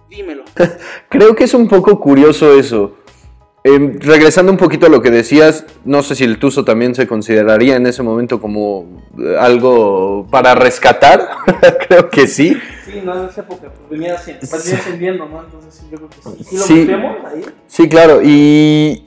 dímelo. 0.10 0.44
Creo 1.10 1.36
que 1.36 1.46
es 1.46 1.54
un 1.54 1.68
poco 1.68 2.00
curioso 2.00 2.58
eso. 2.58 2.98
Em, 3.64 4.00
regresando 4.00 4.52
un 4.52 4.58
poquito 4.58 4.86
a 4.86 4.90
lo 4.90 5.02
que 5.02 5.12
decías, 5.12 5.66
no 5.84 6.02
sé 6.02 6.16
si 6.16 6.24
el 6.24 6.40
Tuzo 6.40 6.64
también 6.64 6.96
se 6.96 7.08
consideraría 7.08 7.76
en 7.76 7.86
ese 7.86 8.02
momento 8.02 8.40
como 8.40 9.04
eh, 9.20 9.36
algo 9.38 10.28
para 10.30 10.56
rescatar. 10.56 11.28
creo 11.88 12.10
que 12.10 12.28
sí. 12.28 12.56
Sí, 13.00 13.06
no, 13.06 13.16
en 13.16 13.30
esa 13.30 13.42
época 13.42 13.62
pues, 13.70 13.90
venía 13.90 14.16
ascendiendo, 14.16 15.28
¿no? 15.28 15.44
Entonces 15.44 15.84
yo 15.92 15.98
creo 15.98 16.10
que 16.10 16.44
sí. 16.44 16.44
¿Sí 16.44 16.58
lo 16.58 16.64
sí, 16.64 16.88
ahí? 17.26 17.46
Sí, 17.68 17.90
claro. 17.90 18.22
Y 18.24 19.06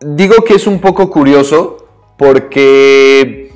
digo 0.00 0.44
que 0.44 0.54
es 0.54 0.66
un 0.66 0.80
poco 0.80 1.10
curioso 1.10 1.86
porque 2.16 3.52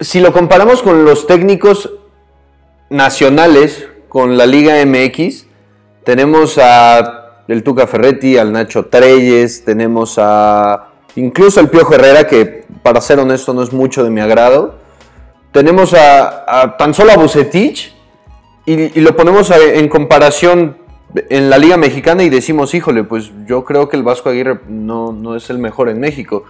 si 0.00 0.20
lo 0.20 0.32
comparamos 0.32 0.82
con 0.82 1.04
los 1.04 1.26
técnicos 1.26 1.90
nacionales, 2.90 3.86
con 4.08 4.36
la 4.36 4.46
Liga 4.46 4.74
MX, 4.84 5.46
tenemos 6.04 6.58
a 6.58 7.42
el 7.48 7.62
Tuca 7.62 7.86
Ferretti, 7.86 8.36
al 8.36 8.52
Nacho 8.52 8.86
Treyes, 8.86 9.64
tenemos 9.64 10.16
a 10.18 10.88
incluso 11.16 11.60
el 11.60 11.68
Piojo 11.68 11.94
Herrera, 11.94 12.26
que 12.26 12.64
para 12.82 13.00
ser 13.00 13.18
honesto 13.18 13.52
no 13.54 13.62
es 13.62 13.72
mucho 13.72 14.04
de 14.04 14.10
mi 14.10 14.20
agrado. 14.20 14.76
Tenemos 15.52 15.94
a, 15.94 16.62
a 16.62 16.76
tan 16.76 16.94
solo 16.94 17.12
a 17.12 17.16
Bucetich 17.16 17.97
y, 18.72 18.98
y 18.98 19.00
lo 19.00 19.16
ponemos 19.16 19.50
en 19.50 19.88
comparación 19.88 20.76
en 21.30 21.48
la 21.50 21.58
Liga 21.58 21.76
Mexicana 21.76 22.22
y 22.22 22.28
decimos, 22.28 22.74
híjole, 22.74 23.02
pues 23.04 23.30
yo 23.46 23.64
creo 23.64 23.88
que 23.88 23.96
el 23.96 24.02
Vasco 24.02 24.28
Aguirre 24.28 24.60
no, 24.68 25.12
no 25.12 25.36
es 25.36 25.48
el 25.50 25.58
mejor 25.58 25.88
en 25.88 26.00
México. 26.00 26.44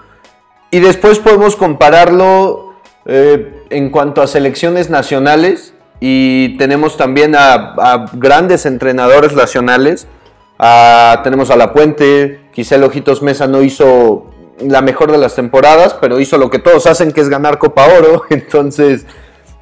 Y 0.70 0.80
después 0.80 1.18
podemos 1.18 1.56
compararlo 1.56 2.74
eh, 3.06 3.62
en 3.70 3.90
cuanto 3.90 4.20
a 4.20 4.26
selecciones 4.26 4.90
nacionales 4.90 5.74
y 6.00 6.56
tenemos 6.58 6.96
también 6.96 7.34
a, 7.36 7.54
a 7.78 8.06
grandes 8.12 8.66
entrenadores 8.66 9.32
nacionales. 9.34 10.06
A- 10.58 11.20
tenemos 11.24 11.50
a 11.50 11.56
La 11.56 11.72
Puente, 11.72 12.40
quizá 12.52 12.74
el 12.74 12.84
Ojitos 12.84 13.22
Mesa 13.22 13.46
no 13.46 13.62
hizo 13.62 14.30
la 14.60 14.82
mejor 14.82 15.12
de 15.12 15.18
las 15.18 15.36
temporadas, 15.36 15.94
pero 16.00 16.18
hizo 16.18 16.36
lo 16.36 16.50
que 16.50 16.58
todos 16.58 16.86
hacen, 16.88 17.12
que 17.12 17.20
es 17.20 17.28
ganar 17.28 17.58
Copa 17.58 17.86
Oro. 17.96 18.24
Entonces, 18.30 19.06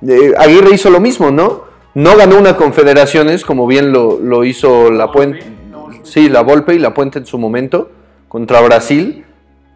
eh, 0.08 0.32
Aguirre 0.38 0.74
hizo 0.74 0.88
lo 0.90 1.00
mismo, 1.00 1.30
¿no? 1.30 1.64
No 1.96 2.14
ganó 2.14 2.38
una 2.38 2.56
confederaciones, 2.56 3.42
como 3.42 3.66
bien 3.66 3.90
lo, 3.90 4.18
lo 4.20 4.44
hizo 4.44 4.90
La 4.90 5.10
Puente. 5.10 5.40
Sí, 6.02 6.28
La 6.28 6.42
Volpe 6.42 6.74
y 6.74 6.78
La 6.78 6.92
Puente 6.92 7.18
en 7.18 7.24
su 7.24 7.38
momento, 7.38 7.90
contra 8.28 8.60
Brasil. 8.60 9.24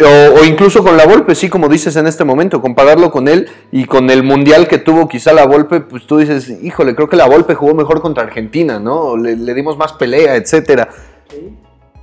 O, 0.02 0.40
o 0.40 0.44
incluso 0.44 0.84
con 0.84 0.98
la 0.98 1.06
Volpe, 1.06 1.34
sí, 1.34 1.48
como 1.48 1.66
dices 1.70 1.96
en 1.96 2.06
este 2.06 2.24
momento, 2.24 2.60
compararlo 2.60 3.10
con 3.10 3.26
él 3.26 3.48
y 3.72 3.86
con 3.86 4.10
el 4.10 4.22
mundial 4.22 4.68
que 4.68 4.76
tuvo 4.76 5.08
quizá 5.08 5.32
la 5.32 5.46
Volpe, 5.46 5.80
pues 5.80 6.06
tú 6.06 6.18
dices, 6.18 6.50
híjole, 6.62 6.94
creo 6.94 7.08
que 7.08 7.16
la 7.16 7.26
Volpe 7.26 7.54
jugó 7.54 7.74
mejor 7.74 8.02
contra 8.02 8.24
Argentina, 8.24 8.78
¿no? 8.78 9.16
Le, 9.16 9.34
le 9.36 9.54
dimos 9.54 9.78
más 9.78 9.94
pelea, 9.94 10.36
etcétera. 10.36 10.90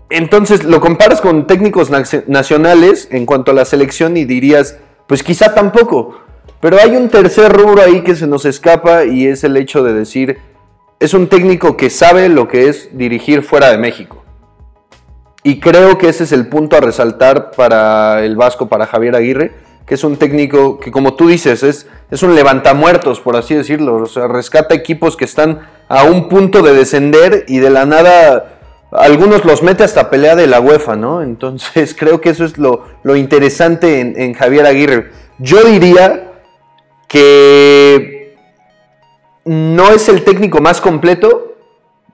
Entonces 0.09 0.63
lo 0.63 0.79
comparas 0.81 1.21
con 1.21 1.45
técnicos 1.45 1.91
nac- 1.91 2.25
nacionales 2.25 3.07
en 3.12 3.27
cuanto 3.27 3.51
a 3.51 3.53
la 3.53 3.65
selección 3.65 4.17
y 4.17 4.25
dirías, 4.25 4.79
pues 5.05 5.21
quizá 5.21 5.53
tampoco. 5.53 6.21
Pero 6.59 6.77
hay 6.81 6.95
un 6.95 7.09
tercer 7.09 7.51
rubro 7.51 7.81
ahí 7.81 8.01
que 8.01 8.15
se 8.15 8.27
nos 8.27 8.45
escapa 8.45 9.05
y 9.05 9.27
es 9.27 9.43
el 9.43 9.57
hecho 9.57 9.83
de 9.83 9.93
decir, 9.93 10.37
es 10.99 11.13
un 11.13 11.27
técnico 11.27 11.77
que 11.77 11.89
sabe 11.89 12.29
lo 12.29 12.47
que 12.47 12.67
es 12.67 12.97
dirigir 12.97 13.43
fuera 13.43 13.69
de 13.69 13.77
México. 13.77 14.23
Y 15.43 15.59
creo 15.59 15.97
que 15.97 16.09
ese 16.09 16.23
es 16.23 16.31
el 16.31 16.47
punto 16.47 16.75
a 16.75 16.81
resaltar 16.81 17.51
para 17.51 18.23
el 18.25 18.35
Vasco, 18.35 18.67
para 18.67 18.87
Javier 18.87 19.15
Aguirre, 19.15 19.53
que 19.85 19.93
es 19.93 20.03
un 20.03 20.17
técnico 20.17 20.79
que, 20.79 20.91
como 20.91 21.13
tú 21.13 21.27
dices, 21.27 21.63
es, 21.63 21.87
es 22.11 22.23
un 22.23 22.35
levantamuertos, 22.35 23.21
por 23.21 23.37
así 23.37 23.55
decirlo. 23.55 23.95
O 23.95 24.05
sea, 24.07 24.27
rescata 24.27 24.75
equipos 24.75 25.15
que 25.15 25.25
están 25.25 25.61
a 25.87 26.03
un 26.03 26.27
punto 26.27 26.63
de 26.63 26.73
descender 26.73 27.45
y 27.47 27.59
de 27.59 27.69
la 27.69 27.85
nada 27.85 28.57
algunos 28.91 29.45
los 29.45 29.63
mete 29.63 29.83
hasta 29.83 30.09
pelea 30.09 30.35
de 30.35 30.47
la 30.47 30.59
UEFA, 30.59 30.95
¿no? 30.95 31.21
Entonces 31.21 31.95
creo 31.97 32.19
que 32.19 32.29
eso 32.29 32.43
es 32.43 32.57
lo, 32.57 32.85
lo 33.03 33.15
interesante 33.15 33.99
en, 33.99 34.19
en 34.19 34.33
Javier 34.33 34.65
Aguirre. 34.65 35.11
Yo 35.39 35.63
diría 35.63 36.26
que 37.07 38.35
no 39.45 39.91
es 39.91 40.09
el 40.09 40.23
técnico 40.23 40.59
más 40.59 40.81
completo, 40.81 41.55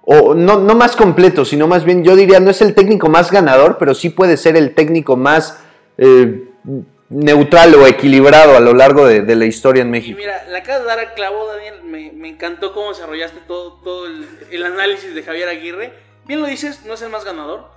o 0.06 0.34
no, 0.34 0.60
no 0.60 0.76
más 0.76 0.96
completo, 0.96 1.46
sino 1.46 1.68
más 1.68 1.86
bien 1.86 2.04
yo 2.04 2.16
diría 2.16 2.40
no 2.40 2.52
es 2.52 2.62
el 2.62 2.76
técnico 2.76 3.10
más 3.10 3.32
ganador, 3.32 3.78
pero 3.80 3.96
sí 3.96 4.10
puede 4.10 4.38
ser 4.38 4.58
el 4.58 4.76
técnico 4.76 5.16
más 5.16 5.64
eh, 5.98 6.50
neutral 7.10 7.74
o 7.76 7.88
equilibrado 7.88 8.58
a 8.58 8.60
lo 8.60 8.74
largo 8.74 9.06
de, 9.08 9.36
la 9.36 9.46
historia 9.46 9.82
en 9.82 9.90
Y 9.90 9.92
México. 9.92 10.18
mira, 10.18 10.46
le 10.50 10.58
acabas 10.58 10.82
de 10.82 10.88
dar 10.88 11.00
al 11.00 11.14
clavo, 11.14 11.48
Daniel. 11.48 11.84
Me, 11.84 12.12
me 12.12 12.30
encantó 12.30 12.74
cómo 12.74 12.90
desarrollaste 12.90 13.40
todo, 13.48 13.80
todo 13.84 14.08
el, 14.08 14.28
el 14.52 14.66
análisis 14.66 15.14
de 15.14 15.24
Javier 15.24 15.48
Aguirre. 15.48 15.94
Bien 16.26 16.42
lo 16.42 16.48
dices, 16.48 16.86
no 16.86 16.94
es 16.96 17.02
el 17.02 17.10
más 17.10 17.24
ganador. 17.24 17.68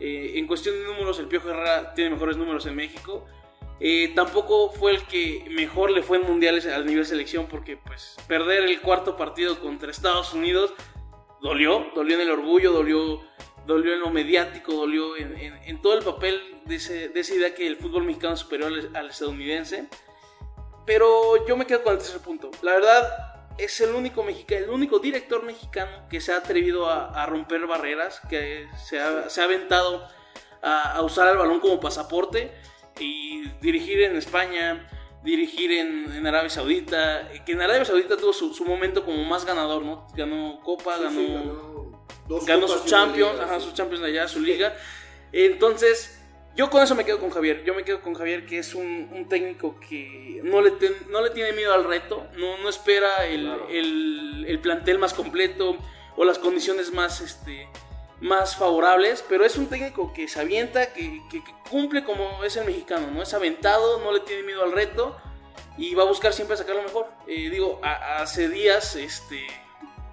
Eh, 0.00 0.32
en 0.36 0.46
cuestión 0.46 0.74
de 0.78 0.84
números, 0.84 1.18
el 1.18 1.26
Piojo 1.26 1.50
Herrera 1.50 1.94
tiene 1.94 2.10
mejores 2.10 2.36
números 2.36 2.66
en 2.66 2.76
México. 2.76 3.24
Eh, 3.86 4.12
tampoco 4.14 4.70
fue 4.70 4.92
el 4.92 5.06
que 5.06 5.44
mejor 5.50 5.90
le 5.90 6.02
fue 6.02 6.16
en 6.16 6.22
mundiales 6.22 6.64
al 6.64 6.86
nivel 6.86 7.04
selección, 7.04 7.48
porque 7.48 7.76
pues 7.76 8.16
perder 8.26 8.64
el 8.64 8.80
cuarto 8.80 9.14
partido 9.14 9.60
contra 9.60 9.90
Estados 9.90 10.32
Unidos 10.32 10.72
dolió, 11.42 11.88
dolió 11.94 12.14
en 12.14 12.22
el 12.22 12.30
orgullo, 12.30 12.72
dolió, 12.72 13.20
dolió 13.66 13.92
en 13.92 14.00
lo 14.00 14.08
mediático, 14.08 14.72
dolió 14.72 15.18
en, 15.18 15.82
todo 15.82 15.98
el 15.98 16.02
papel 16.02 16.62
de, 16.64 16.76
esa 16.76 17.34
idea 17.34 17.54
que 17.54 17.66
el 17.66 17.76
fútbol 17.76 18.04
mexicano 18.04 18.32
es 18.32 18.40
superior 18.40 18.72
al, 18.94 19.10
estadounidense. 19.10 19.86
Pero 20.86 21.46
yo 21.46 21.54
me 21.54 21.66
quedo 21.66 21.82
con 21.82 21.92
el 21.92 21.98
tercer 21.98 22.22
punto. 22.22 22.50
La 22.62 22.72
verdad, 22.72 23.52
es 23.58 23.82
el 23.82 23.94
único, 23.94 24.22
mexica, 24.22 24.56
el 24.56 24.70
único 24.70 24.98
director 24.98 25.42
mexicano 25.42 26.08
que 26.08 26.22
se 26.22 26.32
ha 26.32 26.38
atrevido 26.38 26.88
a, 26.88 27.26
romper 27.26 27.66
barreras, 27.66 28.22
que 28.30 28.66
se 28.82 28.98
ha, 28.98 29.28
se 29.28 29.42
ha 29.42 29.44
aventado 29.44 30.08
a 30.62 31.02
usar 31.02 31.28
el 31.28 31.36
balón 31.36 31.60
como 31.60 31.78
pasaporte 31.78 32.50
y 33.00 33.44
dirigir 33.60 34.02
en 34.02 34.16
España, 34.16 34.88
dirigir 35.22 35.72
en, 35.72 36.12
en 36.12 36.26
Arabia 36.26 36.50
Saudita, 36.50 37.28
que 37.44 37.52
en 37.52 37.60
Arabia 37.62 37.84
Saudita 37.84 38.16
tuvo 38.16 38.32
su, 38.32 38.52
su 38.54 38.64
momento 38.64 39.04
como 39.04 39.24
más 39.24 39.44
ganador, 39.44 39.82
¿no? 39.84 40.06
Ganó 40.14 40.60
Copa, 40.62 40.96
ganó, 40.98 42.06
ganó 42.46 42.68
sus 42.68 42.84
Champions, 42.86 43.40
ajá, 43.40 43.60
sus 43.60 43.74
Champions 43.74 44.02
de 44.02 44.08
allá, 44.08 44.28
su 44.28 44.40
liga. 44.40 44.74
Entonces, 45.32 46.20
yo 46.56 46.70
con 46.70 46.82
eso 46.82 46.94
me 46.94 47.04
quedo 47.04 47.18
con 47.18 47.30
Javier. 47.30 47.64
Yo 47.64 47.74
me 47.74 47.84
quedo 47.84 48.00
con 48.00 48.14
Javier, 48.14 48.46
que 48.46 48.58
es 48.58 48.74
un, 48.74 49.08
un 49.12 49.28
técnico 49.28 49.80
que 49.80 50.40
no 50.44 50.60
le, 50.60 50.70
ten- 50.72 50.94
no 51.10 51.20
le 51.22 51.30
tiene 51.30 51.52
miedo 51.52 51.74
al 51.74 51.84
reto, 51.84 52.28
no, 52.36 52.58
no 52.58 52.68
espera 52.68 53.26
el, 53.26 53.50
el- 53.70 54.44
el 54.46 54.58
plantel 54.60 54.98
más 54.98 55.12
completo 55.14 55.76
o 56.16 56.24
las 56.24 56.38
condiciones 56.38 56.92
más, 56.92 57.20
este, 57.20 57.66
más 58.24 58.56
favorables, 58.56 59.22
pero 59.28 59.44
es 59.44 59.56
un 59.58 59.66
técnico 59.68 60.12
que 60.14 60.28
se 60.28 60.40
avienta, 60.40 60.94
que, 60.94 61.22
cumple 61.68 62.04
como 62.04 62.42
es 62.42 62.56
el 62.56 62.64
mexicano, 62.64 63.08
¿no? 63.12 63.22
Es 63.22 63.34
aventado, 63.34 63.98
no 64.00 64.12
le 64.12 64.20
tiene 64.20 64.44
miedo 64.44 64.64
al 64.64 64.72
reto 64.72 65.14
y 65.76 65.94
va 65.94 66.04
a 66.04 66.06
buscar 66.06 66.32
siempre 66.32 66.56
sacar 66.56 66.74
lo 66.76 66.82
mejor. 66.82 67.06
Eh, 67.26 67.50
digo, 67.50 67.80
hace 67.82 68.48
días 68.48 68.96
este, 68.96 69.46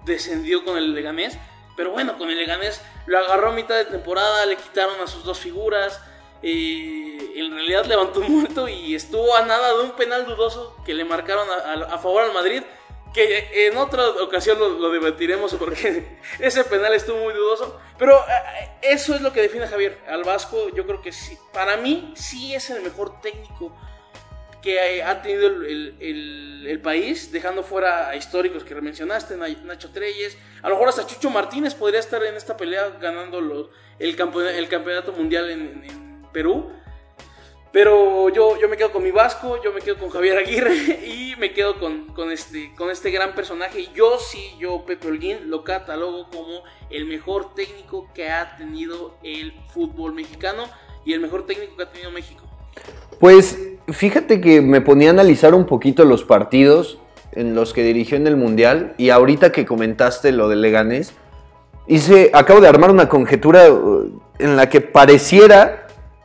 descendió 0.04 0.62
con 0.62 0.76
el 0.76 0.92
Leganés, 0.94 1.38
pero 1.74 1.90
bueno, 1.92 2.18
con 2.18 2.28
el 2.30 2.36
Leganés 2.36 2.82
lo 3.06 3.18
agarró 3.18 3.48
a 3.48 3.52
mitad 3.52 3.76
de 3.76 3.86
temporada, 3.86 4.44
le 4.44 4.56
quitaron 4.56 5.00
a 5.00 5.06
sus 5.06 5.24
dos 5.24 5.38
figuras, 5.38 5.98
eh, 6.42 7.32
en 7.36 7.50
realidad 7.50 7.86
levantó 7.86 8.20
un 8.20 8.40
muerto 8.40 8.68
y 8.68 8.94
estuvo 8.94 9.34
a 9.34 9.42
nada 9.46 9.74
de 9.74 9.84
un 9.84 9.92
penal 9.92 10.26
dudoso 10.26 10.76
que 10.84 10.92
le 10.92 11.04
marcaron 11.06 11.48
a, 11.48 11.54
a- 11.54 11.94
a 11.94 11.98
favor 11.98 12.24
al 12.24 12.34
Madrid, 12.34 12.62
que 13.14 13.66
en 13.66 13.76
otra 13.76 14.08
ocasión 14.22 14.58
lo, 14.58 14.70
lo 14.70 14.90
debatiremos 14.90 15.54
porque 15.54 16.18
ese 16.38 16.64
penal 16.64 16.94
estuvo 16.94 17.18
muy 17.18 17.34
dudoso, 17.34 17.78
pero 17.98 18.16
eh, 18.18 18.70
eso 18.82 19.14
es 19.14 19.20
lo 19.20 19.32
que 19.32 19.42
define 19.42 19.64
a 19.64 19.68
Javier, 19.68 19.98
al 20.08 20.24
Vasco 20.24 20.68
yo 20.74 20.86
creo 20.86 21.02
que 21.02 21.12
sí, 21.12 21.36
para 21.52 21.76
mí 21.76 22.12
sí 22.16 22.54
es 22.54 22.70
el 22.70 22.82
mejor 22.82 23.20
técnico 23.20 23.76
que 24.62 25.02
ha 25.02 25.20
tenido 25.22 25.46
el, 25.48 25.96
el- 26.00 26.80
país, 26.80 27.32
dejando 27.32 27.62
fuera 27.64 28.08
a 28.08 28.16
históricos 28.16 28.62
que 28.64 28.74
mencionaste, 28.76 29.36
Na- 29.36 29.48
Nacho 29.48 29.90
Treyes, 29.90 30.38
a 30.62 30.68
lo 30.68 30.76
mejor 30.76 30.88
hasta 30.88 31.06
Chucho 31.06 31.30
Martínez 31.30 31.74
podría 31.74 31.98
estar 32.00 32.22
en 32.24 32.36
esta 32.36 32.56
pelea 32.56 32.90
ganando 33.00 33.70
el, 33.98 34.16
campe- 34.16 34.54
el 34.56 34.68
campeonato 34.68 35.12
mundial 35.12 35.50
en- 35.50 35.84
en 35.84 36.22
Perú. 36.32 36.72
Pero 37.72 38.28
yo, 38.28 38.60
yo 38.60 38.68
me 38.68 38.76
quedo 38.76 38.92
con 38.92 39.02
mi 39.02 39.10
Vasco, 39.10 39.58
yo 39.64 39.72
me 39.72 39.80
quedo 39.80 39.96
con 39.96 40.10
Javier 40.10 40.36
Aguirre 40.36 40.74
y 41.06 41.34
me 41.38 41.54
quedo 41.54 41.80
con, 41.80 42.04
con 42.08 42.30
este, 42.30 42.74
con 42.76 42.90
este 42.90 43.10
gran 43.10 43.34
personaje. 43.34 43.88
Yo 43.94 44.18
sí, 44.18 44.54
yo 44.60 44.84
Pepe 44.84 45.08
Holguín 45.08 45.48
lo 45.50 45.64
catalogo 45.64 46.28
como 46.30 46.62
el 46.90 47.06
mejor 47.06 47.54
técnico 47.54 48.08
que 48.14 48.30
ha 48.30 48.56
tenido 48.56 49.14
el 49.22 49.54
fútbol 49.72 50.12
mexicano 50.12 50.64
y 51.06 51.14
el 51.14 51.20
mejor 51.20 51.46
técnico 51.46 51.74
que 51.76 51.82
ha 51.82 51.90
tenido 51.90 52.10
México. 52.10 52.42
Pues 53.18 53.58
fíjate 53.88 54.40
que 54.40 54.60
me 54.60 54.82
ponía 54.82 55.08
a 55.08 55.12
analizar 55.12 55.54
un 55.54 55.64
poquito 55.64 56.04
los 56.04 56.24
partidos 56.24 56.98
en 57.32 57.54
los 57.54 57.72
que 57.72 57.82
dirigió 57.82 58.18
en 58.18 58.26
el 58.26 58.36
Mundial 58.36 58.94
y 58.98 59.08
ahorita 59.08 59.50
que 59.50 59.64
comentaste 59.64 60.32
lo 60.32 60.48
del 60.48 60.60
Leganés, 60.60 61.14
hice, 61.86 62.30
acabo 62.34 62.60
de 62.60 62.68
armar 62.68 62.90
una 62.90 63.08
conjetura 63.08 63.72
uh, 63.72 64.20
en 64.38 64.56
la 64.56 64.68
que 64.68 64.80
pareciera 64.80 65.81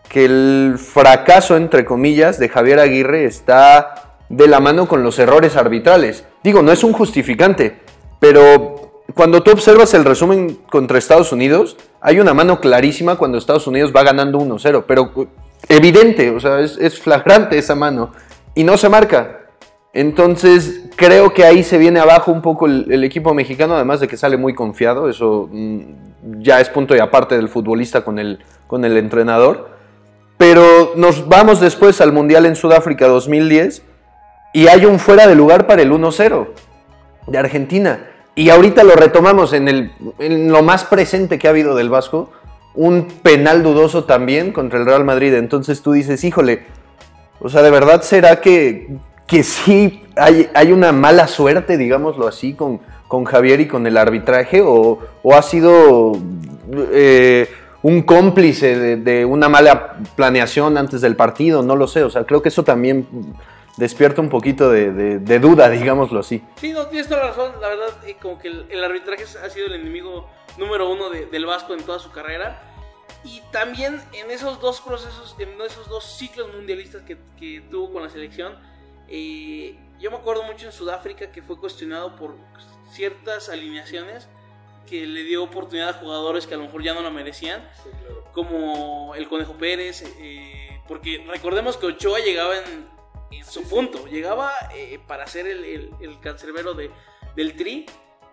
que 0.09 0.25
el 0.25 0.75
fracaso, 0.77 1.57
entre 1.57 1.85
comillas, 1.85 2.39
de 2.39 2.49
Javier 2.49 2.79
Aguirre 2.79 3.25
está 3.25 4.19
de 4.29 4.47
la 4.47 4.59
mano 4.59 4.87
con 4.87 5.03
los 5.03 5.19
errores 5.19 5.55
arbitrales. 5.55 6.25
Digo, 6.43 6.61
no 6.61 6.71
es 6.71 6.83
un 6.83 6.93
justificante, 6.93 7.79
pero 8.19 9.03
cuando 9.13 9.41
tú 9.43 9.51
observas 9.51 9.93
el 9.93 10.05
resumen 10.05 10.59
contra 10.69 10.97
Estados 10.97 11.31
Unidos, 11.31 11.77
hay 12.01 12.19
una 12.19 12.33
mano 12.33 12.59
clarísima 12.59 13.15
cuando 13.15 13.37
Estados 13.37 13.67
Unidos 13.67 13.91
va 13.95 14.03
ganando 14.03 14.39
1-0, 14.39 14.83
pero 14.87 15.11
uh, 15.15 15.27
evidente, 15.69 16.29
o 16.29 16.39
sea, 16.39 16.59
es, 16.59 16.99
flagrante 16.99 17.57
esa 17.57 17.75
mano 17.75 18.11
y 18.55 18.63
no 18.63 18.77
se 18.77 18.89
marca. 18.89 19.41
Entonces, 19.93 20.89
creo 20.95 21.33
que 21.33 21.43
ahí 21.43 21.63
se 21.63 21.77
viene 21.77 21.99
abajo 21.99 22.31
un 22.31 22.41
poco 22.41 22.67
el, 22.67 22.91
el 22.91 23.03
equipo 23.03 23.33
mexicano, 23.33 23.75
además 23.75 23.99
de 23.99 24.07
que 24.07 24.17
sale 24.17 24.37
muy 24.37 24.53
confiado, 24.53 25.09
eso 25.09 25.49
mm, 25.51 25.81
ya 26.39 26.59
es 26.59 26.69
punto 26.69 26.95
y 26.95 26.99
aparte 26.99 27.35
del 27.35 27.49
futbolista 27.49 28.03
con 28.03 28.19
el, 28.19 28.39
con 28.67 28.85
el 28.85 28.97
entrenador. 28.97 29.76
Pero 30.37 30.93
nos 30.95 31.27
vamos 31.27 31.59
después 31.59 31.99
al 31.99 32.13
Mundial 32.13 32.45
en 32.45 32.55
Sudáfrica 32.55 33.07
2010 33.07 33.81
y 34.53 34.67
hay 34.67 34.85
un 34.85 34.99
fuera 34.99 35.27
de 35.27 35.35
lugar 35.35 35.67
para 35.67 35.81
el 35.81 35.91
1-0 35.91 36.47
de 37.27 37.37
Argentina. 37.37 38.07
Y 38.35 38.51
ahorita 38.51 38.83
lo 38.83 38.95
retomamos 38.95 39.53
en, 39.53 39.67
el, 39.67 39.91
en 40.19 40.51
lo 40.51 40.61
más 40.61 40.83
presente 40.83 41.39
que 41.39 41.47
ha 41.47 41.49
habido 41.49 41.75
del 41.75 41.89
Vasco, 41.89 42.31
un 42.75 43.07
penal 43.07 43.63
dudoso 43.63 44.03
también 44.03 44.53
contra 44.53 44.77
el 44.77 44.85
Real 44.85 45.03
Madrid. 45.03 45.33
Entonces 45.33 45.81
tú 45.81 45.93
dices, 45.93 46.23
híjole, 46.23 46.63
o 47.39 47.49
sea, 47.49 47.63
¿de 47.63 47.71
verdad 47.71 48.03
será 48.03 48.39
que, 48.39 48.95
que 49.25 49.41
sí 49.41 50.03
hay, 50.15 50.49
hay 50.53 50.71
una 50.71 50.91
mala 50.91 51.27
suerte, 51.27 51.77
digámoslo 51.77 52.27
así, 52.27 52.53
con, 52.53 52.79
con 53.07 53.25
Javier 53.25 53.59
y 53.61 53.67
con 53.67 53.87
el 53.87 53.97
arbitraje? 53.97 54.61
¿O, 54.61 54.99
o 55.23 55.35
ha 55.35 55.41
sido 55.41 56.13
eh, 56.93 57.49
un 57.87 58.01
cómplice 58.01 58.77
de, 58.77 58.97
de 58.97 59.23
una 59.25 59.47
mala 59.47 59.97
planeación 60.15 60.77
antes 60.77 60.99
del 61.01 61.15
partido? 61.15 61.63
No 61.63 61.75
lo 61.77 61.87
sé, 61.87 62.03
o 62.03 62.09
sea, 62.09 62.25
creo 62.25 62.41
que 62.41 62.49
eso 62.49 62.63
también 62.63 63.07
despierta 63.77 64.19
un 64.21 64.27
poquito 64.29 64.69
de, 64.69 64.91
de- 64.91 65.19
de 65.19 65.39
duda, 65.39 65.69
digámoslo 65.79 66.19
así. 66.19 66.43
Sí, 66.57 66.71
no, 66.73 66.87
tienes 66.87 67.07
toda 67.07 67.21
la 67.21 67.27
razón. 67.29 67.51
La 67.61 67.69
verdad, 67.69 67.89
eh, 68.05 68.17
como 68.21 68.37
que 68.39 68.49
el, 68.49 68.65
el 68.69 68.83
arbitraje 68.83 69.23
ha 69.23 69.49
sido 69.49 69.67
el 69.67 69.73
enemigo 69.75 70.29
número 70.57 70.89
uno 70.89 71.09
de- 71.09 71.27
del 71.27 71.45
Vasco 71.45 71.73
en 71.73 71.83
toda 71.83 71.99
su 71.99 72.11
carrera. 72.11 72.61
Y 73.23 73.41
también 73.51 74.01
en 74.13 74.31
esos 74.31 74.59
dos 74.59 74.81
procesos, 74.81 75.35
en 75.39 75.49
esos 75.61 75.87
dos 75.87 76.03
ciclos 76.17 76.47
mundialistas 76.53 77.03
que, 77.03 77.17
que 77.39 77.61
tuvo 77.71 77.93
con 77.93 78.03
la 78.03 78.09
selección, 78.09 78.53
eh, 79.07 79.77
yo 79.99 80.11
me 80.11 80.17
acuerdo 80.17 80.43
mucho 80.43 80.65
en 80.65 80.71
Sudáfrica 80.73 81.31
que 81.31 81.41
fue 81.41 81.57
cuestionado 81.57 82.15
por 82.17 82.35
ciertas 82.91 83.47
alineaciones 83.49 84.27
que 84.87 85.05
le 85.05 85.23
dio 85.23 85.43
oportunidad 85.43 85.89
a 85.89 85.93
jugadores 85.93 86.47
que 86.47 86.55
a 86.55 86.57
lo 86.57 86.63
mejor 86.63 86.81
ya 86.81 86.93
no 86.93 87.01
la 87.01 87.11
merecían, 87.11 87.67
como 88.33 89.13
el 89.15 89.27
Conejo 89.27 89.53
Pérez, 89.53 90.03
eh, 90.19 90.81
porque 90.87 91.23
recordemos 91.27 91.77
que 91.77 91.87
Ochoa 91.87 92.19
llegaba 92.19 92.57
en, 92.57 92.87
en 93.31 93.45
su 93.45 93.63
punto, 93.67 94.07
llegaba 94.07 94.51
eh, 94.73 94.99
para 95.07 95.27
ser 95.27 95.47
el, 95.47 95.63
el, 95.63 95.91
el 96.01 96.19
cancerbero 96.19 96.73
de, 96.73 96.89
del 97.35 97.55
Tri, 97.55 97.85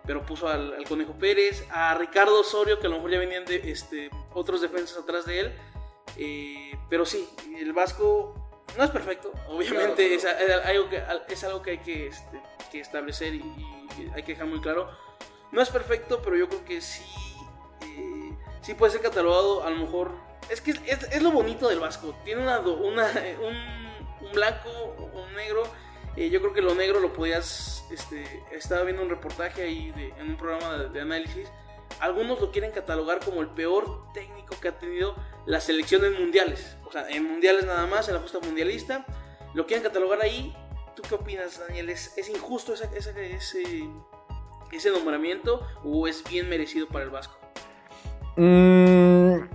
pero 0.05 0.25
puso 0.25 0.47
al, 0.47 0.73
al 0.73 0.85
Conejo 0.85 1.13
Pérez, 1.13 1.65
a 1.71 1.95
Ricardo 1.95 2.39
Osorio, 2.39 2.79
que 2.79 2.87
a 2.87 2.89
lo 2.89 2.97
mejor 2.97 3.11
ya 3.11 3.19
venían 3.19 3.45
de 3.45 3.69
este, 3.69 4.09
otros 4.33 4.61
defensas 4.61 4.97
atrás 4.97 5.25
de 5.25 5.39
él, 5.39 5.55
eh, 6.17 6.77
pero 6.89 7.05
sí, 7.05 7.27
el 7.57 7.73
Vasco 7.73 8.35
no 8.77 8.83
es 8.83 8.91
perfecto, 8.91 9.31
obviamente 9.47 10.13
es, 10.13 10.25
algo 10.25 10.89
que, 10.89 11.03
es 11.29 11.43
algo 11.43 11.61
que 11.61 11.71
hay 11.71 11.77
que, 11.79 12.07
este, 12.07 12.41
que 12.71 12.79
establecer 12.79 13.35
y, 13.35 13.39
y 13.39 14.11
hay 14.13 14.23
que 14.23 14.33
dejar 14.33 14.47
muy 14.47 14.61
claro. 14.61 14.89
No 15.55 15.61
es 15.61 15.69
perfecto, 15.69 16.21
pero 16.21 16.35
yo 16.35 16.49
creo 16.49 16.65
que 16.65 16.81
sí, 16.81 17.01
eh, 17.81 18.37
sí 18.61 18.73
puede 18.73 18.91
ser 18.91 19.01
catalogado 19.01 19.63
a 19.63 19.69
lo 19.69 19.77
mejor. 19.77 20.11
Es 20.49 20.59
que 20.59 20.71
es, 20.71 21.21
lo 21.21 21.31
bonito 21.31 21.69
del 21.69 21.79
Vasco. 21.79 22.13
Tiene 22.25 22.41
una, 22.43 22.59
un, 22.59 24.25
un 24.25 24.31
blanco, 24.33 24.69
un 25.13 25.33
negro. 25.33 25.63
Eh, 26.17 26.29
yo 26.29 26.41
creo 26.41 26.51
que 26.51 26.61
lo 26.61 26.75
negro 26.75 26.99
lo 26.99 27.13
podías. 27.13 27.85
Este, 27.89 28.43
estaba 28.51 28.83
viendo 28.83 29.01
un 29.01 29.09
reportaje 29.09 29.63
ahí 29.63 29.93
en 30.17 30.29
un 30.31 30.35
programa 30.35 30.77
de, 30.77 30.99
análisis. 31.01 31.49
Algunos 32.01 32.41
lo 32.41 32.51
quieren 32.51 32.71
catalogar 32.71 33.23
como 33.23 33.39
el 33.39 33.47
peor 33.47 34.11
técnico 34.13 34.59
que 34.59 34.67
ha 34.67 34.77
tenido 34.77 35.15
las 35.45 35.63
selecciones 35.63 36.19
mundiales. 36.19 36.75
O 36.83 36.91
sea, 36.91 37.07
en 37.09 37.23
mundiales 37.23 37.63
nada 37.65 37.85
más, 37.87 38.09
en 38.09 38.15
la 38.15 38.19
justa 38.19 38.39
mundialista. 38.39 39.05
Lo 39.53 39.65
quieren 39.65 39.83
catalogar 39.83 40.21
ahí. 40.21 40.53
¿Tú 40.97 41.01
qué 41.07 41.15
opinas, 41.15 41.59
Daniel? 41.59 41.89
¿Es, 41.89 42.17
es 42.17 42.27
injusto 42.27 42.73
esa- 42.73 42.93
esa- 42.93 43.17
ese, 43.21 43.87
ese 44.71 44.91
nombramiento 44.91 45.61
o 45.83 46.07
es 46.07 46.23
bien 46.29 46.49
merecido 46.49 46.87
para 46.87 47.05
el 47.05 47.09
Vasco? 47.09 47.37
Mm, 48.35 49.45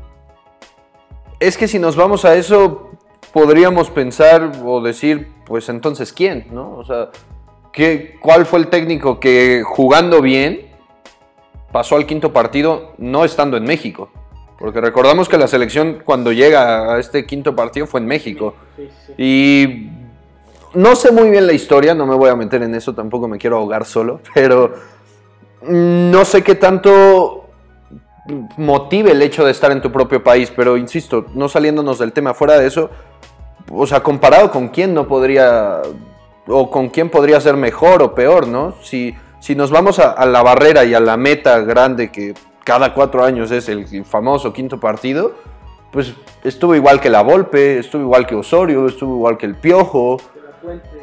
es 1.39 1.57
que 1.57 1.69
si 1.69 1.79
nos 1.79 1.97
vamos 1.97 2.25
a 2.25 2.35
eso, 2.35 2.91
podríamos 3.33 3.91
pensar 3.91 4.53
o 4.65 4.81
decir, 4.81 5.29
pues 5.47 5.69
entonces, 5.69 6.13
¿quién? 6.13 6.47
¿no? 6.51 6.77
O 6.77 6.85
sea, 6.85 7.11
¿qué, 7.73 8.17
¿cuál 8.21 8.47
fue 8.47 8.59
el 8.61 8.69
técnico 8.69 9.21
que 9.21 9.63
jugando 9.65 10.21
bien 10.21 10.71
pasó 11.73 11.97
al 11.97 12.07
quinto 12.07 12.33
partido 12.33 12.95
no 12.99 13.25
estando 13.25 13.57
en 13.57 13.65
México? 13.65 14.11
Porque 14.59 14.81
recordamos 14.83 15.29
que 15.29 15.39
la 15.39 15.49
selección 15.49 16.03
cuando 16.05 16.33
llega 16.33 16.95
a 16.95 17.01
este 17.01 17.25
quinto 17.25 17.57
partido 17.57 17.87
fue 17.87 18.01
en 18.01 18.07
México. 18.07 18.55
Y 19.17 19.89
no 20.75 20.95
sé 20.95 21.13
muy 21.13 21.31
bien 21.31 21.47
la 21.47 21.55
historia, 21.55 21.95
no 21.95 22.05
me 22.05 22.15
voy 22.15 22.29
a 22.29 22.37
meter 22.37 22.63
en 22.63 22.75
eso, 22.75 22.95
tampoco 22.95 23.27
me 23.27 23.39
quiero 23.39 23.57
ahogar 23.57 23.87
solo, 23.87 24.21
pero 24.35 24.75
no 25.63 26.25
sé 26.25 26.43
qué 26.43 26.55
tanto 26.55 27.47
motive 28.57 29.13
el 29.13 29.23
hecho 29.23 29.45
de 29.45 29.51
estar 29.51 29.73
en 29.73 29.83
tu 29.83 29.91
propio 29.91 30.23
país, 30.23 30.53
pero 30.55 30.77
insisto, 30.77 31.27
no 31.35 31.49
saliéndonos 31.49 31.99
del 31.99 32.13
tema 32.13 32.35
fuera 32.35 32.59
de 32.59 32.67
eso, 32.67 32.91
o 33.71 33.87
sea, 33.87 34.03
comparado 34.03 34.51
con 34.51 34.69
quién 34.69 34.95
no 34.95 35.07
podría, 35.07 35.83
o 36.47 36.71
con 36.71 36.89
quién 36.89 37.11
podría 37.11 37.41
ser 37.41 37.57
mejor 37.57 38.03
o 38.03 38.15
peor, 38.15 38.47
¿no? 38.47 38.75
Si, 38.83 39.15
si 39.41 39.55
nos 39.55 39.71
vamos 39.71 39.99
a, 39.99 40.11
a 40.13 40.27
la 40.27 40.43
barrera 40.43 40.85
y 40.85 40.95
a 40.95 41.01
la 41.01 41.17
meta 41.17 41.61
grande 41.61 42.11
que 42.11 42.35
cada 42.65 42.95
cuatro 42.95 43.25
años 43.25 43.51
es 43.51 43.69
el 43.69 44.05
famoso 44.05 44.53
quinto 44.53 44.79
partido, 44.79 45.35
pues 45.91 46.15
estuvo 46.45 46.75
igual 46.75 47.01
que 47.01 47.11
la 47.11 47.23
Volpe, 47.23 47.79
estuvo 47.79 48.03
igual 48.03 48.27
que 48.27 48.35
Osorio, 48.35 48.87
estuvo 48.87 49.17
igual 49.17 49.37
que 49.37 49.47
el 49.47 49.57
Piojo, 49.57 50.19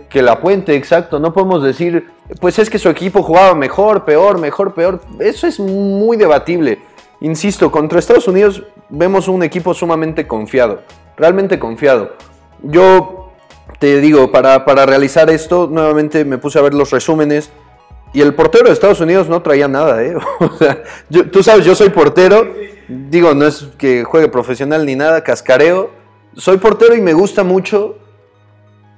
que 0.09 0.21
la 0.21 0.39
Puente, 0.39 0.75
exacto. 0.75 1.19
No 1.19 1.33
podemos 1.33 1.63
decir, 1.63 2.07
pues 2.39 2.59
es 2.59 2.69
que 2.69 2.79
su 2.79 2.89
equipo 2.89 3.23
jugaba 3.23 3.53
mejor, 3.55 4.05
peor, 4.05 4.37
mejor, 4.39 4.73
peor. 4.73 5.01
Eso 5.19 5.47
es 5.47 5.59
muy 5.59 6.17
debatible. 6.17 6.79
Insisto, 7.21 7.71
contra 7.71 7.99
Estados 7.99 8.27
Unidos 8.27 8.63
vemos 8.89 9.27
un 9.27 9.43
equipo 9.43 9.73
sumamente 9.73 10.27
confiado, 10.27 10.81
realmente 11.17 11.57
confiado. 11.59 12.13
Yo 12.61 13.31
te 13.79 13.99
digo, 13.99 14.31
para, 14.31 14.65
para 14.65 14.85
realizar 14.85 15.29
esto, 15.29 15.67
nuevamente 15.69 16.23
me 16.25 16.37
puse 16.37 16.59
a 16.59 16.61
ver 16.61 16.73
los 16.73 16.91
resúmenes 16.91 17.49
y 18.13 18.21
el 18.21 18.33
portero 18.33 18.67
de 18.67 18.73
Estados 18.73 19.01
Unidos 19.01 19.27
no 19.27 19.41
traía 19.41 19.67
nada, 19.67 20.01
¿eh? 20.03 20.15
Yo- 21.09 21.29
tú 21.29 21.43
sabes, 21.43 21.65
yo 21.65 21.75
soy 21.75 21.89
portero, 21.89 22.47
digo, 22.87 23.33
no 23.33 23.45
es 23.45 23.67
que 23.77 24.03
juegue 24.03 24.29
profesional 24.29 24.85
ni 24.85 24.95
nada, 24.95 25.23
cascareo. 25.23 25.89
Soy 26.35 26.57
portero 26.57 26.95
y 26.95 27.01
me 27.01 27.13
gusta 27.13 27.43
mucho. 27.43 27.97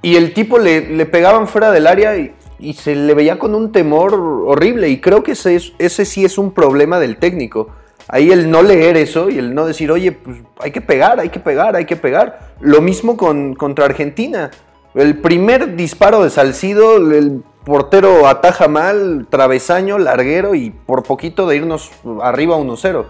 Y 0.02 0.16
el 0.16 0.34
tipo 0.34 0.58
le, 0.60 0.90
le 0.96 1.06
pegaban 1.06 1.48
fuera 1.48 1.72
del 1.72 1.88
área 1.88 2.16
y, 2.18 2.34
se 2.74 2.96
le 2.96 3.14
veía 3.14 3.40
con 3.40 3.56
un 3.56 3.72
temor 3.72 4.14
horrible. 4.14 4.90
Y 4.90 5.00
creo 5.00 5.24
que 5.24 5.32
ese, 5.34 5.56
es- 5.56 5.74
ese 5.80 6.06
sí 6.06 6.26
es 6.26 6.38
un 6.38 6.52
problema 6.52 7.00
del 7.00 7.18
técnico. 7.18 7.70
Ahí 8.08 8.32
el 8.32 8.50
no 8.50 8.64
leer 8.64 8.98
eso 8.98 9.30
y 9.30 9.38
el 9.38 9.54
no 9.54 9.66
decir, 9.66 9.92
oye, 9.92 10.12
pues 10.12 10.38
hay 10.60 10.72
que 10.72 10.82
pegar, 10.82 11.20
hay 11.20 11.30
que 11.30 11.40
pegar, 11.40 11.76
hay 11.76 11.86
que 11.86 11.96
pegar. 11.96 12.54
Lo 12.60 12.82
mismo 12.82 13.16
con, 13.18 13.54
contra 13.56 13.86
Argentina. 13.86 14.50
El 14.96 15.20
primer 15.20 15.76
disparo 15.76 16.24
de 16.24 16.30
Salcido, 16.32 16.98
el 16.98 17.44
portero 17.64 18.28
ataja 18.28 18.68
mal, 18.68 19.28
travesaño, 19.30 20.00
larguero 20.00 20.56
y 20.56 20.72
por 20.72 21.04
poquito 21.04 21.46
de 21.48 21.58
irnos 21.58 21.92
arriba 22.24 22.58
1-0. 22.58 23.06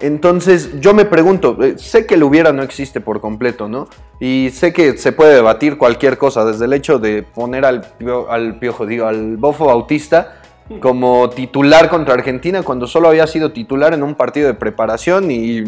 Entonces 0.00 0.80
yo 0.80 0.92
me 0.92 1.04
pregunto, 1.04 1.56
eh, 1.62 1.78
sé 1.78 2.04
que 2.04 2.14
el 2.14 2.24
hubiera 2.24 2.52
no 2.52 2.62
existe 2.62 3.00
por 3.00 3.20
completo, 3.20 3.68
¿no? 3.68 3.88
Y 4.20 4.50
sé 4.52 4.72
que 4.72 4.98
se 4.98 5.12
puede 5.12 5.34
debatir 5.34 5.78
cualquier 5.78 6.18
cosa, 6.18 6.44
desde 6.44 6.64
el 6.64 6.72
hecho 6.72 6.98
de 6.98 7.22
poner 7.22 7.64
al, 7.64 7.82
pio- 7.98 8.28
al 8.28 8.58
piojo, 8.58 8.86
digo, 8.86 9.06
al 9.06 9.36
bofo 9.36 9.66
bautista 9.66 10.40
como 10.80 11.28
titular 11.30 11.90
contra 11.90 12.14
Argentina 12.14 12.62
cuando 12.62 12.86
solo 12.86 13.08
había 13.08 13.26
sido 13.26 13.52
titular 13.52 13.92
en 13.92 14.02
un 14.02 14.14
partido 14.14 14.46
de 14.46 14.54
preparación 14.54 15.30
y 15.30 15.62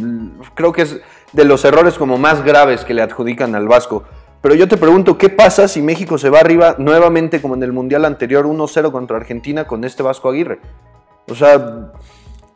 creo 0.54 0.72
que 0.72 0.82
es 0.82 1.00
de 1.32 1.44
los 1.44 1.64
errores 1.66 1.94
como 1.94 2.16
más 2.16 2.42
graves 2.42 2.84
que 2.84 2.94
le 2.94 3.02
adjudican 3.02 3.54
al 3.54 3.68
Vasco. 3.68 4.04
Pero 4.40 4.54
yo 4.54 4.66
te 4.68 4.76
pregunto, 4.76 5.18
¿qué 5.18 5.28
pasa 5.28 5.68
si 5.68 5.82
México 5.82 6.18
se 6.18 6.30
va 6.30 6.40
arriba 6.40 6.76
nuevamente 6.78 7.42
como 7.42 7.54
en 7.54 7.62
el 7.62 7.72
Mundial 7.72 8.04
anterior 8.04 8.46
1-0 8.46 8.90
contra 8.90 9.16
Argentina 9.18 9.66
con 9.66 9.84
este 9.84 10.02
Vasco 10.02 10.30
Aguirre? 10.30 10.60
O 11.28 11.34
sea, 11.34 11.92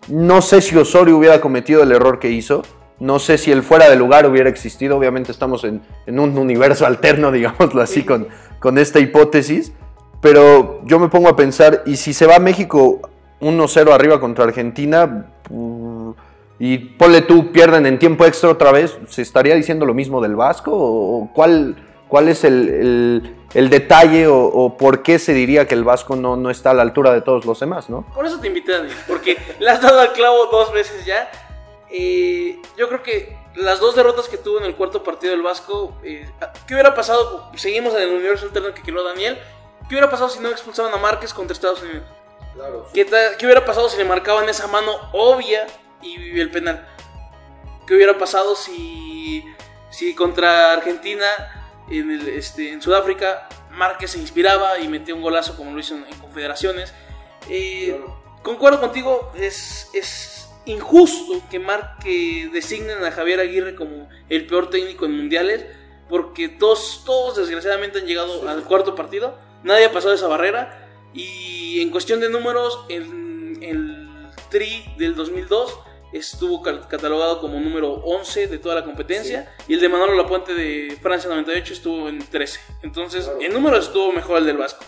no 0.08 0.42
sé 0.42 0.60
si 0.60 0.76
Osorio 0.76 1.16
hubiera 1.16 1.40
cometido 1.40 1.82
el 1.82 1.92
error 1.92 2.18
que 2.18 2.30
hizo. 2.30 2.62
No 2.98 3.18
sé 3.18 3.38
si 3.38 3.50
el 3.50 3.62
fuera 3.62 3.88
de 3.88 3.96
lugar 3.96 4.26
hubiera 4.26 4.50
existido. 4.50 4.96
Obviamente 4.96 5.32
estamos 5.32 5.64
en, 5.64 5.82
un 6.06 6.36
universo 6.36 6.86
alterno, 6.86 7.32
digámoslo 7.32 7.82
así, 7.82 8.04
con, 8.04 8.78
esta 8.78 8.98
hipótesis. 8.98 9.72
Pero 10.20 10.82
yo 10.84 10.98
me 10.98 11.08
pongo 11.08 11.28
a 11.28 11.36
pensar, 11.36 11.82
¿y 11.86 11.96
si 11.96 12.12
se 12.12 12.26
va 12.26 12.36
a 12.36 12.40
México 12.40 13.00
1-0 13.40 13.90
arriba 13.90 14.20
contra 14.20 14.44
Argentina? 14.44 15.26
mm, 15.48 16.10
Y 16.58 16.76
ponle 16.76 17.22
tú, 17.22 17.52
pierden 17.52 17.86
en 17.86 17.98
tiempo 17.98 18.26
extra 18.26 18.50
otra 18.50 18.70
vez, 18.70 18.98
¿se 19.08 19.22
estaría 19.22 19.54
diciendo 19.54 19.86
lo 19.86 19.94
mismo 19.94 20.20
del 20.20 20.36
Vasco? 20.36 20.72
¿O 20.72 21.10
o 21.20 21.30
cuál, 21.32 21.76
cuál 22.10 22.28
es 22.28 22.44
el, 22.44 22.68
el- 22.68 23.36
el 23.54 23.68
detalle 23.70 24.26
o, 24.28 24.36
o 24.44 24.76
por 24.76 25.02
qué 25.02 25.18
se 25.18 25.32
diría 25.32 25.66
que 25.66 25.74
el 25.74 25.82
Vasco 25.82 26.14
no, 26.14 26.36
no 26.36 26.50
está 26.50 26.70
a 26.70 26.74
la 26.74 26.82
altura 26.82 27.12
de 27.14 27.20
todos 27.22 27.44
los 27.46 27.58
demás, 27.58 27.88
no? 27.90 28.02
Por 28.14 28.24
eso 28.26 28.38
te 28.38 28.46
invité, 28.48 28.72
Daniel, 28.72 28.96
porque 29.08 29.38
le 29.58 29.70
has 29.70 29.80
dado 29.82 29.98
al 30.00 30.12
clavo 30.12 30.46
dos 30.46 30.72
veces 30.72 31.04
ya. 31.04 31.28
Eh, 31.90 32.60
yo 32.76 32.86
creo 32.88 33.02
que 33.02 33.36
las 33.56 33.80
dos 33.80 33.96
derrotas 33.96 34.28
que 34.28 34.36
tuvo 34.36 34.58
en 34.58 34.64
el 34.66 34.76
cuarto 34.76 35.02
partido 35.02 35.32
del 35.32 35.42
Vasco, 35.42 35.96
eh, 36.04 36.30
¿qué 36.68 36.74
hubiera 36.74 36.94
pasado? 36.94 37.50
Seguimos 37.56 37.92
en 37.94 38.02
el 38.02 38.10
universo 38.10 38.44
alterno 38.46 38.72
que 38.74 38.82
creó 38.82 39.02
Daniel. 39.02 39.36
¿Qué 39.88 39.96
hubiera 39.96 40.08
pasado 40.10 40.28
si 40.28 40.38
no 40.38 40.48
expulsaban 40.50 40.92
a 40.94 40.98
Márquez 40.98 41.34
contra 41.34 41.52
Estados 41.54 41.82
Unidos? 41.82 42.04
¿Qué, 42.94 43.04
ta- 43.04 43.36
qué 43.36 43.46
hubiera 43.46 43.64
pasado 43.64 43.88
si 43.88 43.96
le 43.96 44.04
marcaban 44.04 44.48
esa 44.48 44.68
mano 44.68 44.92
obvia 45.12 45.66
y 46.02 46.38
el 46.38 46.50
penal? 46.52 46.86
¿Qué 47.88 47.94
hubiera 47.96 48.16
pasado 48.16 48.54
si, 48.54 49.44
si 49.90 50.14
contra 50.14 50.72
Argentina, 50.74 51.26
en, 51.90 52.10
el, 52.10 52.28
este, 52.28 52.72
en 52.72 52.80
Sudáfrica, 52.80 53.48
Márquez 53.70 54.12
se 54.12 54.18
inspiraba 54.18 54.78
y 54.78 54.88
metía 54.88 55.14
un 55.14 55.22
golazo 55.22 55.56
como 55.56 55.72
lo 55.72 55.80
hizo 55.80 55.94
en, 55.94 56.04
en 56.04 56.18
Confederaciones? 56.18 56.94
Eh, 57.48 58.00
concuerdo 58.42 58.80
contigo, 58.80 59.32
es, 59.36 59.90
es 59.92 60.48
injusto 60.66 61.42
que 61.50 61.58
marque, 61.58 62.48
designen 62.52 63.02
a 63.04 63.10
Javier 63.10 63.40
Aguirre 63.40 63.74
como 63.74 64.08
el 64.28 64.46
peor 64.46 64.70
técnico 64.70 65.06
en 65.06 65.16
mundiales, 65.16 65.66
porque 66.08 66.48
todos, 66.48 67.02
todos 67.04 67.36
desgraciadamente 67.36 67.98
han 67.98 68.06
llegado 68.06 68.48
al 68.48 68.64
cuarto 68.64 68.94
partido, 68.94 69.38
nadie 69.62 69.86
ha 69.86 69.92
pasado 69.92 70.14
esa 70.14 70.28
barrera, 70.28 70.88
y 71.12 71.80
en 71.80 71.90
cuestión 71.90 72.20
de 72.20 72.28
números, 72.28 72.84
el, 72.88 73.58
el 73.62 74.06
Tri 74.50 74.84
del 74.98 75.14
2002 75.14 75.78
estuvo 76.12 76.62
catalogado 76.62 77.40
como 77.40 77.58
número 77.60 77.92
11 77.92 78.46
de 78.48 78.58
toda 78.58 78.74
la 78.76 78.84
competencia, 78.84 79.54
y 79.68 79.74
el 79.74 79.80
de 79.80 79.88
Manolo 79.88 80.14
Lapuente 80.14 80.54
de 80.54 80.98
Francia 81.00 81.28
98 81.30 81.72
estuvo 81.72 82.08
en 82.08 82.18
13. 82.18 82.60
Entonces, 82.82 83.30
en 83.40 83.52
números 83.52 83.86
estuvo 83.86 84.12
mejor 84.12 84.38
el 84.38 84.46
del 84.46 84.56
Vasco. 84.56 84.84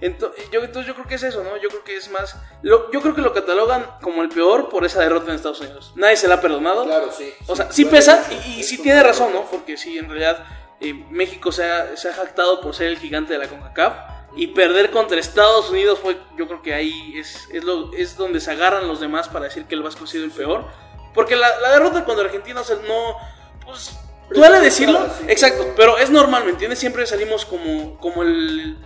Yo, 0.00 0.60
entonces 0.62 0.86
yo 0.86 0.94
creo 0.94 1.06
que 1.08 1.16
es 1.16 1.22
eso, 1.24 1.42
¿no? 1.42 1.56
Yo 1.56 1.68
creo 1.70 1.82
que 1.82 1.96
es 1.96 2.08
más... 2.10 2.36
lo- 2.62 2.88
yo 2.92 3.00
creo 3.02 3.16
que 3.16 3.20
lo 3.20 3.32
catalogan 3.32 3.84
como 4.00 4.22
el 4.22 4.28
peor 4.28 4.68
por 4.68 4.84
esa 4.86 5.00
derrota 5.00 5.30
en 5.30 5.34
Estados 5.34 5.60
Unidos. 5.60 5.92
Nadie 5.96 6.16
se 6.16 6.28
la 6.28 6.36
ha 6.36 6.40
perdonado. 6.40 6.84
Claro, 6.84 7.10
sí. 7.10 7.32
O 7.48 7.56
sea, 7.56 7.72
sí 7.72 7.84
pesa 7.84 8.24
y, 8.46 8.60
y 8.60 8.62
sí 8.62 8.80
tiene 8.80 9.02
razón, 9.02 9.32
¿no? 9.32 9.44
Porque 9.50 9.76
sí, 9.76 9.98
en 9.98 10.06
realidad 10.08 10.44
eh, 10.80 10.94
México 11.10 11.50
se 11.50 11.64
ha, 11.68 11.96
se 11.96 12.08
ha 12.10 12.12
jactado 12.14 12.60
por 12.60 12.76
ser 12.76 12.86
el 12.86 12.98
gigante 12.98 13.32
de 13.32 13.40
la 13.40 13.48
CONCACAF 13.48 13.94
y 14.36 14.48
perder 14.48 14.90
contra 14.90 15.18
Estados 15.18 15.70
Unidos 15.70 15.98
fue, 15.98 16.16
yo 16.36 16.46
creo 16.46 16.62
que 16.62 16.74
ahí 16.74 17.14
es, 17.16 17.48
es, 17.52 17.64
lo, 17.64 17.92
es 17.92 18.16
donde 18.16 18.40
se 18.40 18.50
agarran 18.50 18.86
los 18.86 19.00
demás 19.00 19.28
para 19.28 19.46
decir 19.46 19.64
que 19.64 19.74
el 19.74 19.82
Vasco 19.82 20.04
ha 20.04 20.06
sido 20.06 20.24
el 20.24 20.30
peor. 20.30 20.66
Porque 21.14 21.34
la, 21.34 21.48
la 21.60 21.72
derrota 21.72 22.04
contra 22.04 22.26
Argentina, 22.26 22.60
o 22.60 22.64
sea, 22.64 22.76
no... 22.86 23.16
Pues, 23.64 23.98
duele 24.30 24.60
decirlo, 24.60 25.00
exacto, 25.26 25.72
pero 25.74 25.98
es 25.98 26.10
normal, 26.10 26.44
¿me 26.44 26.50
entiendes? 26.50 26.78
Siempre 26.78 27.06
salimos 27.06 27.44
como, 27.46 27.98
como 27.98 28.22
el, 28.22 28.76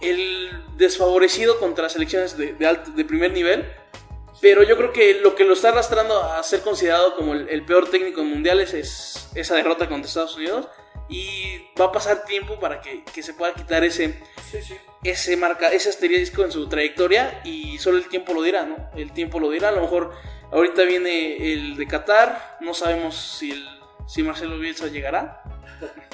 el 0.00 0.50
desfavorecido 0.76 1.58
contra 1.58 1.88
selecciones 1.88 2.36
de, 2.36 2.52
de, 2.52 2.66
alto- 2.66 2.90
de 2.90 3.04
primer 3.04 3.32
nivel. 3.32 3.66
Pero 4.40 4.62
yo 4.62 4.76
creo 4.76 4.92
que 4.92 5.20
lo 5.20 5.34
que 5.34 5.44
lo 5.44 5.54
está 5.54 5.68
arrastrando 5.70 6.22
a 6.22 6.42
ser 6.42 6.60
considerado 6.62 7.16
como 7.16 7.32
el, 7.32 7.48
el 7.48 7.64
peor 7.64 7.88
técnico 7.88 8.20
en 8.20 8.26
mundiales 8.28 8.74
es 8.74 9.28
esa 9.34 9.54
derrota 9.54 9.88
contra 9.88 10.08
Estados 10.08 10.36
Unidos. 10.36 10.68
Y 11.12 11.68
va 11.78 11.86
a 11.86 11.92
pasar 11.92 12.24
tiempo 12.24 12.58
para 12.58 12.80
que, 12.80 13.04
que 13.04 13.22
se 13.22 13.34
pueda 13.34 13.52
quitar 13.54 13.84
ese, 13.84 14.18
ese, 15.04 15.36
marca, 15.36 15.68
ese 15.68 15.90
asterisco 15.90 16.42
en 16.44 16.52
su 16.52 16.68
trayectoria. 16.68 17.42
Y 17.44 17.78
solo 17.78 17.98
el 17.98 18.08
tiempo 18.08 18.32
lo 18.34 18.42
dirá, 18.42 18.64
¿no? 18.64 18.76
El 18.96 19.12
tiempo 19.12 19.38
lo 19.38 19.50
dirá. 19.50 19.68
A 19.68 19.72
lo 19.72 19.82
mejor 19.82 20.12
ahorita 20.50 20.82
viene 20.84 21.52
el 21.52 21.76
de 21.76 21.86
Qatar. 21.86 22.56
No 22.60 22.74
sabemos 22.74 23.36
si, 23.38 23.50
el, 23.50 23.68
si 24.06 24.22
Marcelo 24.22 24.58
Bielsa 24.58 24.88
llegará. 24.88 25.42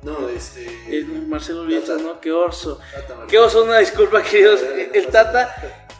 No, 0.00 0.28
este. 0.28 0.64
El 0.96 1.26
Marcelo 1.26 1.64
Bielsa, 1.64 1.96
¿no? 1.96 2.20
Qué 2.20 2.30
oso. 2.30 2.80
Qué 3.28 3.36
oso, 3.36 3.64
una 3.64 3.78
disculpa, 3.78 4.22
queridos. 4.22 4.62
El, 4.62 4.90
el 4.94 5.06
Tata, 5.08 5.52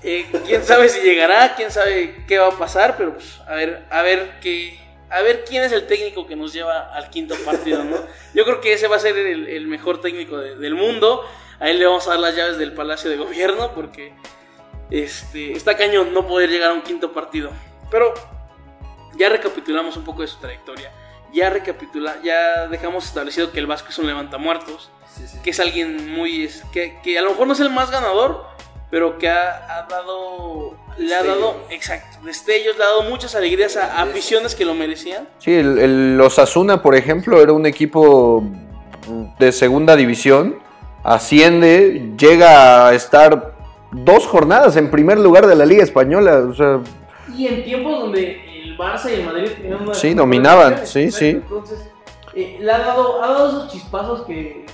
eh, 0.03 0.27
quién 0.47 0.65
sabe 0.65 0.89
si 0.89 1.01
llegará, 1.01 1.55
quién 1.57 1.73
sabe 1.73 2.25
qué 2.29 2.39
va 2.39 2.49
a 2.49 2.59
pasar, 2.59 2.97
pero 2.97 3.15
pues 3.15 3.41
a 3.47 3.55
ver, 3.55 3.85
a 3.91 4.03
ver 4.03 4.39
qué. 4.41 4.79
A 5.11 5.23
ver 5.23 5.45
quién 5.45 5.65
es 5.65 5.73
el 5.73 5.87
técnico 5.87 6.27
que 6.27 6.37
nos 6.37 6.53
lleva 6.53 6.93
al 6.95 7.09
quinto 7.11 7.35
partido, 7.45 7.83
¿no? 7.85 7.97
Yo 8.35 8.45
creo 8.45 8.61
que 8.61 8.73
ese 8.75 8.89
va 8.89 8.97
a 8.97 9.01
ser 9.01 9.17
el, 9.17 9.49
el 9.49 9.67
mejor 9.67 10.01
técnico 10.01 10.37
de- 10.39 10.57
del 10.57 10.75
mundo. 10.75 11.25
A 11.61 11.71
él 11.71 11.79
le 11.79 11.87
vamos 11.87 12.07
a 12.07 12.11
dar 12.11 12.21
las 12.21 12.37
llaves 12.37 12.59
del 12.59 12.73
Palacio 12.73 13.09
de 13.11 13.17
Gobierno 13.17 13.73
porque 13.75 14.15
este, 14.91 15.53
está 15.53 15.77
cañón 15.77 16.13
no 16.13 16.27
poder 16.27 16.51
llegar 16.51 16.71
a 16.71 16.75
un 16.75 16.83
quinto 16.83 17.13
partido. 17.13 17.51
Pero 17.91 18.13
ya 19.17 19.29
recapitulamos 19.29 19.97
un 19.97 20.05
poco 20.05 20.23
de 20.23 20.29
su 20.29 20.39
trayectoria. 20.39 20.93
Ya 21.33 21.51
recapitula, 21.51 22.17
ya 22.23 22.69
dejamos 22.69 23.05
establecido 23.07 23.51
que 23.53 23.59
el 23.59 23.67
Vasco 23.67 23.89
es 23.91 23.99
un 23.99 24.07
levantamuertos 24.07 24.91
que 25.43 25.51
es 25.51 25.59
alguien 25.61 26.11
muy 26.13 26.49
que 26.73 27.19
a 27.19 27.23
lo 27.23 27.31
mejor 27.31 27.47
no 27.49 27.53
es 27.55 27.61
el 27.61 27.71
más 27.71 27.91
ganador 27.91 28.47
pero 28.91 29.19
que 29.19 29.29
ha, 29.29 29.79
ha 29.79 29.87
dado 29.89 30.75
le 30.97 31.15
ha 31.15 31.23
dado 31.23 31.57
exacto 31.71 32.19
destellos 32.25 32.77
le 32.77 32.83
ha 32.85 32.87
dado 32.89 33.03
muchas 33.03 33.35
alegrías 33.35 33.77
a, 33.77 33.99
a 33.99 34.03
aficiones 34.03 34.55
que 34.55 34.65
lo 34.65 34.75
merecían 34.75 35.29
Sí, 35.39 35.55
el, 35.55 35.79
el 35.79 36.21
Osasuna, 36.21 36.83
por 36.83 36.95
ejemplo, 36.97 37.41
era 37.41 37.53
un 37.53 37.67
equipo 37.67 38.43
de 39.39 39.53
segunda 39.53 39.97
división. 39.97 40.59
Asciende, 41.05 42.13
llega 42.19 42.89
a 42.89 42.95
estar 42.95 43.55
dos 43.93 44.27
jornadas 44.27 44.77
en 44.77 44.91
primer 44.91 45.19
lugar 45.19 45.47
de 45.47 45.55
la 45.55 45.65
Liga 45.65 45.83
Española. 45.83 46.45
O 46.51 46.55
sea, 46.55 46.81
y 47.35 47.47
en 47.47 47.65
tiempos 47.65 48.01
donde 48.01 48.63
el 48.63 48.77
Barça 48.77 49.09
y 49.11 49.15
el 49.21 49.25
Madrid 49.25 49.51
tenían 49.57 49.83
una 49.83 49.95
Sí, 49.95 50.13
dominaban, 50.13 50.87
sí, 50.87 51.11
sí. 51.11 51.29
entonces 51.31 51.89
eh, 52.35 52.59
le 52.61 52.71
ha 52.71 52.79
dado 52.79 53.23
ha 53.23 53.29
dado 53.29 53.49
esos 53.49 53.73
chispazos 53.73 54.27
que 54.27 54.67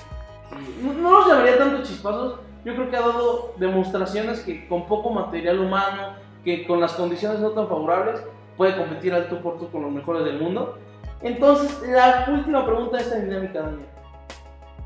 no, 0.81 0.93
no 0.93 1.19
los 1.19 1.27
llamaría 1.27 1.57
tanto 1.57 1.83
chispazos 1.83 2.39
yo 2.65 2.75
creo 2.75 2.89
que 2.89 2.97
ha 2.97 3.01
dado 3.01 3.53
demostraciones 3.57 4.41
que 4.41 4.67
con 4.67 4.87
poco 4.87 5.11
material 5.11 5.59
humano 5.59 6.15
que 6.43 6.67
con 6.67 6.81
las 6.81 6.93
condiciones 6.93 7.39
no 7.39 7.51
tan 7.51 7.67
favorables 7.67 8.21
puede 8.57 8.75
competir 8.75 9.13
al 9.13 9.29
tú 9.29 9.41
por 9.41 9.57
tú 9.57 9.69
con 9.69 9.83
los 9.83 9.91
mejores 9.91 10.25
del 10.25 10.41
mundo 10.41 10.77
entonces 11.21 11.81
la 11.87 12.27
última 12.29 12.65
pregunta 12.65 12.97
de 12.97 13.03
esta 13.03 13.15
dinámica 13.17 13.61
Daniel 13.61 13.95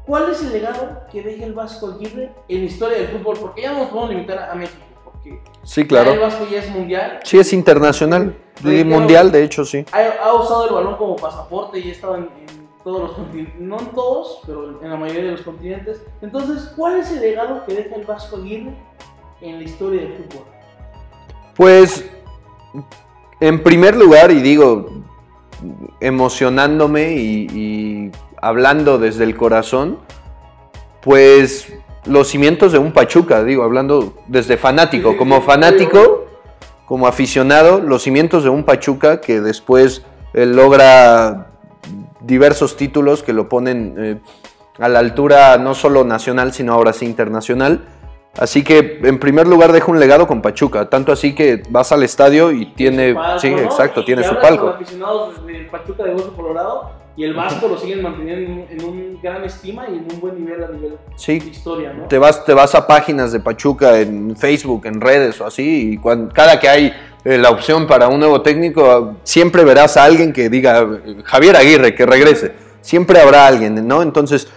¿Cuál 0.09 0.31
es 0.31 0.41
el 0.41 0.53
legado 0.53 1.03
que 1.11 1.21
deja 1.21 1.45
el 1.45 1.53
Vasco 1.53 1.91
Aguirre 1.91 2.31
en 2.47 2.59
la 2.61 2.65
historia 2.65 2.97
del 2.97 3.09
fútbol? 3.09 3.37
Porque 3.39 3.61
ya 3.61 3.73
no 3.73 3.81
nos 3.81 3.89
podemos 3.89 4.09
limitar 4.09 4.49
a 4.49 4.55
México, 4.55 4.81
porque 5.03 5.39
sí, 5.61 5.81
ya 5.81 5.81
el 5.81 5.87
claro. 5.87 6.19
Vasco 6.19 6.47
ya 6.49 6.57
es 6.57 6.69
mundial. 6.71 7.19
Sí, 7.23 7.37
es 7.37 7.53
internacional. 7.53 8.35
Y 8.59 8.63
Reitero, 8.63 8.89
mundial, 8.89 9.31
de 9.31 9.43
hecho, 9.43 9.63
sí. 9.63 9.85
Ha, 9.91 10.25
ha 10.25 10.33
usado 10.33 10.67
el 10.67 10.73
balón 10.73 10.95
como 10.97 11.15
pasaporte 11.15 11.77
y 11.77 11.89
ha 11.89 11.91
estado 11.91 12.15
en, 12.15 12.23
en 12.23 12.58
todos 12.89 13.01
los 13.01 13.11
continentes, 13.11 13.59
no 13.59 13.79
en 13.79 13.85
todos, 13.87 14.41
pero 14.47 14.81
en 14.81 14.89
la 14.89 14.97
mayoría 14.97 15.25
de 15.25 15.31
los 15.33 15.41
continentes. 15.41 16.01
Entonces, 16.23 16.73
¿cuál 16.75 16.99
es 16.99 17.11
el 17.11 17.21
legado 17.21 17.63
que 17.65 17.75
deja 17.75 17.95
el 17.95 18.03
Vasco 18.03 18.37
Aguirre 18.37 18.73
en 19.41 19.57
la 19.57 19.63
historia 19.63 20.01
del 20.01 20.13
fútbol? 20.13 20.45
Pues, 21.55 22.09
en 23.39 23.61
primer 23.61 23.95
lugar, 23.95 24.31
y 24.31 24.41
digo, 24.41 25.03
emocionándome 25.99 27.13
y, 27.13 27.47
y 27.53 28.11
hablando 28.41 28.97
desde 28.97 29.23
el 29.23 29.37
corazón, 29.37 29.99
pues 31.03 31.71
los 32.05 32.27
cimientos 32.27 32.71
de 32.71 32.79
un 32.79 32.91
Pachuca, 32.91 33.43
digo, 33.43 33.61
hablando 33.61 34.15
desde 34.25 34.57
fanático, 34.57 35.15
como 35.15 35.41
fanático, 35.41 36.25
como 36.87 37.05
aficionado, 37.05 37.81
los 37.81 38.01
cimientos 38.01 38.43
de 38.43 38.49
un 38.49 38.63
Pachuca 38.63 39.21
que 39.21 39.41
después 39.41 40.03
eh, 40.33 40.47
logra 40.47 41.48
diversos 42.29 42.77
títulos 42.77 43.23
que 43.23 43.33
lo 43.33 43.49
ponen 43.49 43.95
eh, 43.97 44.17
a 44.79 44.87
la 44.87 44.99
altura 44.99 45.57
no 45.57 45.73
solo 45.75 46.05
nacional, 46.05 46.53
sino 46.53 46.71
ahora 46.73 46.93
sí 46.93 47.05
internacional. 47.05 47.85
Así 48.37 48.63
que 48.63 48.99
en 49.03 49.19
primer 49.19 49.47
lugar 49.47 49.71
deja 49.73 49.91
un 49.91 49.99
legado 49.99 50.27
con 50.27 50.41
Pachuca, 50.41 50.87
tanto 50.89 51.11
así 51.11 51.33
que 51.35 51.63
vas 51.69 51.91
al 51.91 52.03
estadio 52.03 52.51
y 52.51 52.67
tiene, 52.73 53.13
palco, 53.15 53.39
sí, 53.39 53.49
¿no? 53.49 53.57
exacto, 53.59 54.01
Y 54.01 54.05
tiene 54.05 54.23
su 54.23 54.35
palco. 54.39 54.67
Con 54.67 54.75
aficionados 54.75 55.45
del 55.45 55.65
Pachuca 55.67 56.03
de 56.03 56.13
Colorado 56.35 56.91
y 57.17 57.23
el 57.25 57.33
Vasco 57.33 57.67
lo 57.67 57.77
siguen 57.77 58.01
manteniendo 58.03 58.65
en, 58.69 58.83
un- 58.85 59.19
gran 59.21 59.43
estima 59.43 59.85
y 59.89 59.95
en 59.97 60.07
un 60.13 60.21
buen 60.21 60.35
nivel 60.39 60.63
a 60.63 60.67
nivel 60.69 60.95
Sí. 61.15 61.39
de 61.39 61.47
historia, 61.49 61.91
¿no? 61.91 62.05
Te 62.05 62.17
vas, 62.17 62.45
te 62.45 62.53
vas 62.53 62.73
a 62.75 62.87
páginas 62.87 63.33
de 63.33 63.41
Pachuca 63.41 63.99
en 63.99 64.37
Facebook, 64.37 64.85
en 64.85 65.01
redes 65.01 65.41
o 65.41 65.45
así, 65.47 65.93
y 65.93 65.97
cuan- 65.97 66.29
cada 66.29 66.57
que 66.59 66.69
hay 66.69 66.93
la 67.23 67.49
opción 67.49 67.85
para 67.85 68.07
un 68.07 68.19
nuevo 68.19 68.41
técnico, 68.41 69.15
siempre 69.23 69.63
verás 69.63 69.97
a 69.97 70.05
alguien 70.05 70.31
que 70.31 70.49
diga 70.49 70.87
Javier 71.25 71.55
Aguirre, 71.57 71.93
que 71.93 72.05
regrese. 72.05 72.53
Siempre 72.81 73.19
habrá 73.19 73.45
alguien, 73.45 73.87
¿no? 73.87 74.01
Entonces, 74.01 74.47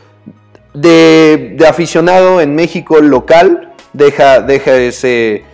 de, 0.72 1.56
aficionado 1.68 2.40
en 2.40 2.54
México 2.54 3.00
local, 3.00 3.72
deja, 3.92 4.40
deja 4.40 4.76
ese, 4.76 5.44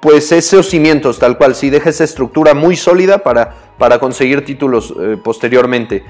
pues 0.00 0.32
esos 0.32 0.68
cimientos 0.68 1.18
tal 1.18 1.38
cual, 1.38 1.54
sí, 1.54 1.70
deja 1.70 1.90
esa 1.90 2.04
estructura 2.04 2.54
muy 2.54 2.76
sólida 2.76 3.18
para, 3.18 3.54
para 3.78 3.98
conseguir 3.98 4.44
títulos 4.44 4.92
eh, 5.00 5.16
posteriormente. 5.22 6.04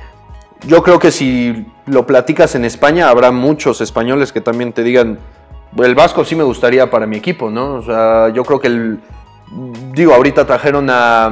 Yo 0.66 0.82
creo 0.82 0.98
que 0.98 1.10
si 1.10 1.66
lo 1.86 2.06
platicas 2.06 2.54
en 2.54 2.64
España, 2.64 3.08
habrá 3.10 3.32
muchos 3.32 3.80
españoles 3.80 4.32
que 4.32 4.40
también 4.40 4.72
te 4.72 4.82
digan, 4.82 5.18
el 5.76 5.94
Vasco 5.94 6.24
sí 6.24 6.36
me 6.36 6.44
gustaría 6.44 6.90
para 6.90 7.06
mi 7.06 7.16
equipo, 7.16 7.50
¿no? 7.50 7.74
O 7.74 7.82
sea, 7.82 8.28
yo 8.30 8.44
creo 8.44 8.60
que 8.60 8.68
el, 8.68 9.00
digo, 9.92 10.14
ahorita 10.14 10.46
trajeron 10.46 10.88
a, 10.90 11.26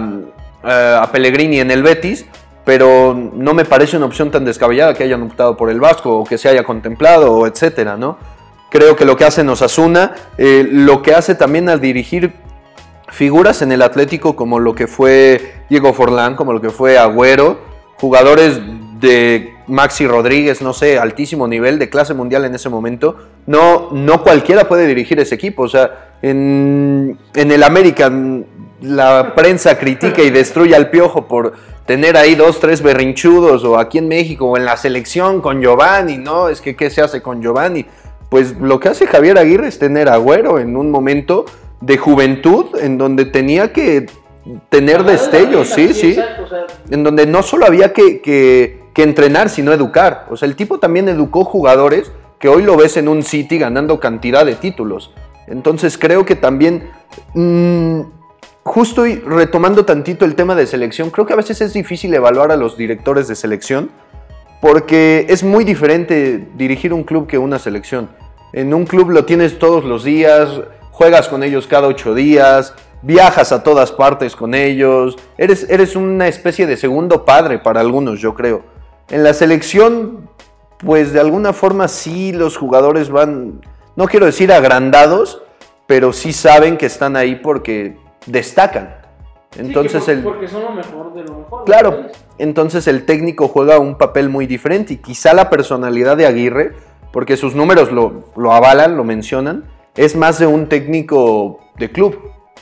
a 0.62 1.08
Pellegrini 1.12 1.60
en 1.60 1.70
el 1.70 1.82
Betis, 1.82 2.26
pero 2.64 3.14
no 3.14 3.54
me 3.54 3.64
parece 3.64 3.96
una 3.96 4.06
opción 4.06 4.30
tan 4.30 4.44
descabellada 4.44 4.94
que 4.94 5.04
hayan 5.04 5.22
optado 5.22 5.56
por 5.56 5.70
el 5.70 5.80
Vasco 5.80 6.18
o 6.18 6.24
que 6.24 6.38
se 6.38 6.48
haya 6.48 6.64
contemplado, 6.64 7.46
etcétera, 7.46 7.96
¿no? 7.96 8.18
Creo 8.70 8.94
que 8.94 9.04
lo 9.04 9.16
que 9.16 9.24
hace 9.24 9.42
Osasuna, 9.42 10.14
eh, 10.38 10.66
lo 10.70 11.02
que 11.02 11.12
hace 11.12 11.34
también 11.34 11.68
al 11.68 11.80
dirigir 11.80 12.32
figuras 13.08 13.62
en 13.62 13.72
el 13.72 13.82
Atlético 13.82 14.36
como 14.36 14.60
lo 14.60 14.74
que 14.74 14.86
fue 14.86 15.64
Diego 15.68 15.92
Forlán, 15.92 16.36
como 16.36 16.52
lo 16.52 16.60
que 16.60 16.70
fue 16.70 16.96
Agüero, 16.96 17.58
jugadores 17.98 18.60
de 19.00 19.52
Maxi 19.66 20.06
Rodríguez, 20.06 20.62
no 20.62 20.72
sé, 20.72 20.98
altísimo 20.98 21.48
nivel 21.48 21.78
de 21.78 21.90
clase 21.90 22.14
mundial 22.14 22.44
en 22.44 22.54
ese 22.54 22.68
momento, 22.68 23.16
no, 23.46 23.88
no 23.92 24.22
cualquiera 24.22 24.68
puede 24.68 24.86
dirigir 24.86 25.18
ese 25.18 25.34
equipo. 25.34 25.64
O 25.64 25.68
sea, 25.68 26.09
en, 26.22 27.18
en 27.34 27.52
el 27.52 27.62
América 27.62 28.10
mm, 28.10 28.44
la 28.82 29.34
prensa 29.34 29.78
critica 29.78 30.22
y 30.22 30.30
destruye 30.30 30.74
al 30.74 30.90
piojo 30.90 31.26
por 31.28 31.52
tener 31.86 32.16
ahí 32.16 32.34
dos, 32.34 32.60
tres 32.60 32.82
berrinchudos, 32.82 33.64
o 33.64 33.78
aquí 33.78 33.98
en 33.98 34.08
México, 34.08 34.46
o 34.46 34.56
en 34.56 34.64
la 34.64 34.76
selección 34.76 35.40
con 35.40 35.60
Giovanni, 35.60 36.18
¿no? 36.18 36.48
Es 36.48 36.60
que, 36.60 36.76
¿qué 36.76 36.88
se 36.88 37.02
hace 37.02 37.20
con 37.20 37.42
Giovanni? 37.42 37.84
Pues 38.28 38.56
lo 38.60 38.78
que 38.78 38.88
hace 38.88 39.06
Javier 39.06 39.38
Aguirre 39.38 39.66
es 39.68 39.78
tener 39.78 40.08
a 40.08 40.14
Agüero 40.14 40.58
en 40.60 40.76
un 40.76 40.90
momento 40.90 41.46
de 41.80 41.98
juventud 41.98 42.66
en 42.80 42.96
donde 42.96 43.24
tenía 43.24 43.72
que 43.72 44.06
tener 44.68 45.02
destellos, 45.04 45.68
sí, 45.68 45.92
sí. 45.92 46.10
exacto, 46.10 46.44
o 46.44 46.48
sea, 46.48 46.66
En 46.90 47.02
donde 47.02 47.26
no 47.26 47.42
solo 47.42 47.66
había 47.66 47.92
que, 47.92 48.20
que- 48.20 48.80
que 48.94 49.02
entrenar, 49.04 49.48
sino 49.50 49.72
educar. 49.72 50.26
O 50.30 50.36
sea, 50.36 50.48
el 50.48 50.56
tipo 50.56 50.78
también 50.78 51.08
educó 51.08 51.44
jugadores 51.44 52.10
que 52.40 52.48
hoy 52.48 52.62
lo 52.64 52.76
ves 52.76 52.96
en 52.96 53.06
un 53.08 53.22
City 53.22 53.56
ganando 53.58 54.00
cantidad 54.00 54.44
de 54.44 54.54
títulos. 54.56 55.12
Entonces 55.50 55.98
creo 55.98 56.24
que 56.24 56.36
también, 56.36 56.90
mm, 57.34 58.00
justo 58.62 59.06
y 59.06 59.16
retomando 59.16 59.84
tantito 59.84 60.24
el 60.24 60.34
tema 60.34 60.54
de 60.54 60.66
selección, 60.66 61.10
creo 61.10 61.26
que 61.26 61.32
a 61.32 61.36
veces 61.36 61.60
es 61.60 61.72
difícil 61.72 62.14
evaluar 62.14 62.52
a 62.52 62.56
los 62.56 62.76
directores 62.76 63.28
de 63.28 63.34
selección 63.34 63.90
porque 64.60 65.26
es 65.28 65.42
muy 65.42 65.64
diferente 65.64 66.48
dirigir 66.56 66.92
un 66.92 67.02
club 67.02 67.26
que 67.26 67.38
una 67.38 67.58
selección. 67.58 68.10
En 68.52 68.74
un 68.74 68.84
club 68.84 69.10
lo 69.10 69.24
tienes 69.24 69.58
todos 69.58 69.84
los 69.84 70.04
días, 70.04 70.60
juegas 70.90 71.28
con 71.28 71.42
ellos 71.42 71.66
cada 71.66 71.88
ocho 71.88 72.14
días, 72.14 72.74
viajas 73.02 73.52
a 73.52 73.62
todas 73.62 73.90
partes 73.90 74.36
con 74.36 74.54
ellos, 74.54 75.16
eres, 75.38 75.66
eres 75.70 75.96
una 75.96 76.28
especie 76.28 76.66
de 76.66 76.76
segundo 76.76 77.24
padre 77.24 77.58
para 77.58 77.80
algunos, 77.80 78.20
yo 78.20 78.34
creo. 78.34 78.62
En 79.08 79.24
la 79.24 79.32
selección, 79.32 80.28
pues 80.78 81.12
de 81.12 81.20
alguna 81.20 81.52
forma 81.52 81.88
sí 81.88 82.32
los 82.32 82.56
jugadores 82.56 83.08
van, 83.08 83.62
no 83.96 84.06
quiero 84.06 84.26
decir 84.26 84.52
agrandados, 84.52 85.42
pero 85.86 86.12
sí 86.12 86.32
saben 86.32 86.76
que 86.76 86.86
están 86.86 87.16
ahí 87.16 87.36
porque 87.36 87.96
destacan. 88.26 88.96
Entonces 89.58 90.04
Sí, 90.04 90.12
el... 90.12 90.22
por- 90.22 90.34
porque 90.34 90.48
son 90.48 90.62
lo 90.62 90.70
mejor 90.70 91.12
de 91.14 91.24
lo 91.24 91.38
mejor. 91.38 91.64
Claro, 91.64 92.06
entonces 92.38 92.86
el 92.86 93.04
técnico 93.04 93.48
juega 93.48 93.78
un 93.78 93.98
papel 93.98 94.28
muy 94.28 94.46
diferente 94.46 94.94
y 94.94 94.96
quizá 94.98 95.34
la 95.34 95.50
personalidad 95.50 96.16
de 96.16 96.26
Aguirre, 96.26 96.72
porque 97.12 97.36
sus 97.36 97.56
números 97.56 97.90
lo, 97.90 98.26
lo 98.36 98.52
avalan, 98.52 98.96
lo 98.96 99.02
mencionan, 99.02 99.64
es 99.96 100.14
más 100.14 100.38
de 100.38 100.46
un 100.46 100.68
técnico 100.68 101.58
de 101.76 101.90
club, 101.90 102.16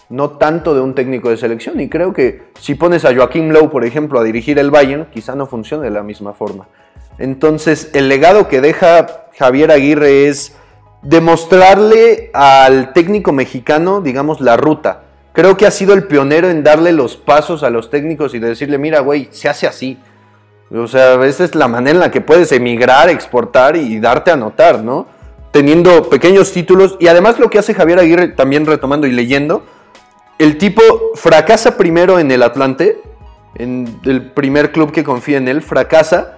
no 0.08 0.30
tanto 0.30 0.74
de 0.74 0.80
un 0.80 0.94
técnico 0.94 1.28
de 1.28 1.36
selección. 1.36 1.78
Y 1.80 1.90
creo 1.90 2.14
que 2.14 2.44
si 2.58 2.74
pones 2.74 3.04
a 3.04 3.14
Joaquín 3.14 3.52
Lowe, 3.52 3.68
por 3.68 3.84
ejemplo, 3.84 4.18
a 4.18 4.24
dirigir 4.24 4.58
el 4.58 4.70
Bayern, 4.70 5.08
quizá 5.12 5.34
no 5.34 5.46
funcione 5.46 5.84
de 5.84 5.90
la 5.90 6.02
misma 6.02 6.32
forma. 6.32 6.66
Entonces 7.18 7.90
el 7.92 8.08
legado 8.08 8.48
que 8.48 8.62
deja 8.62 9.26
Javier 9.38 9.70
Aguirre 9.70 10.28
es 10.28 10.56
demostrarle 11.02 12.30
al 12.32 12.92
técnico 12.92 13.32
mexicano, 13.32 14.00
digamos, 14.00 14.40
la 14.40 14.56
ruta. 14.56 15.02
Creo 15.32 15.56
que 15.56 15.66
ha 15.66 15.70
sido 15.70 15.94
el 15.94 16.04
pionero 16.04 16.48
en 16.48 16.64
darle 16.64 16.92
los 16.92 17.16
pasos 17.16 17.62
a 17.62 17.70
los 17.70 17.90
técnicos 17.90 18.34
y 18.34 18.38
de 18.38 18.48
decirle, 18.48 18.78
mira, 18.78 19.00
güey, 19.00 19.28
se 19.30 19.48
hace 19.48 19.66
así. 19.66 19.98
O 20.74 20.86
sea, 20.86 21.24
esa 21.24 21.44
es 21.44 21.54
la 21.54 21.68
manera 21.68 21.92
en 21.92 22.00
la 22.00 22.10
que 22.10 22.20
puedes 22.20 22.50
emigrar, 22.52 23.08
exportar 23.08 23.76
y 23.76 24.00
darte 24.00 24.30
a 24.30 24.36
notar, 24.36 24.82
¿no? 24.82 25.06
Teniendo 25.52 26.10
pequeños 26.10 26.52
títulos. 26.52 26.96
Y 27.00 27.06
además 27.06 27.38
lo 27.38 27.48
que 27.50 27.58
hace 27.58 27.72
Javier 27.72 28.00
Aguirre, 28.00 28.28
también 28.28 28.66
retomando 28.66 29.06
y 29.06 29.12
leyendo, 29.12 29.64
el 30.38 30.58
tipo 30.58 30.82
fracasa 31.14 31.76
primero 31.76 32.18
en 32.18 32.30
el 32.30 32.42
Atlante, 32.42 33.00
en 33.54 33.98
el 34.04 34.30
primer 34.32 34.72
club 34.72 34.92
que 34.92 35.04
confía 35.04 35.38
en 35.38 35.48
él, 35.48 35.62
fracasa. 35.62 36.37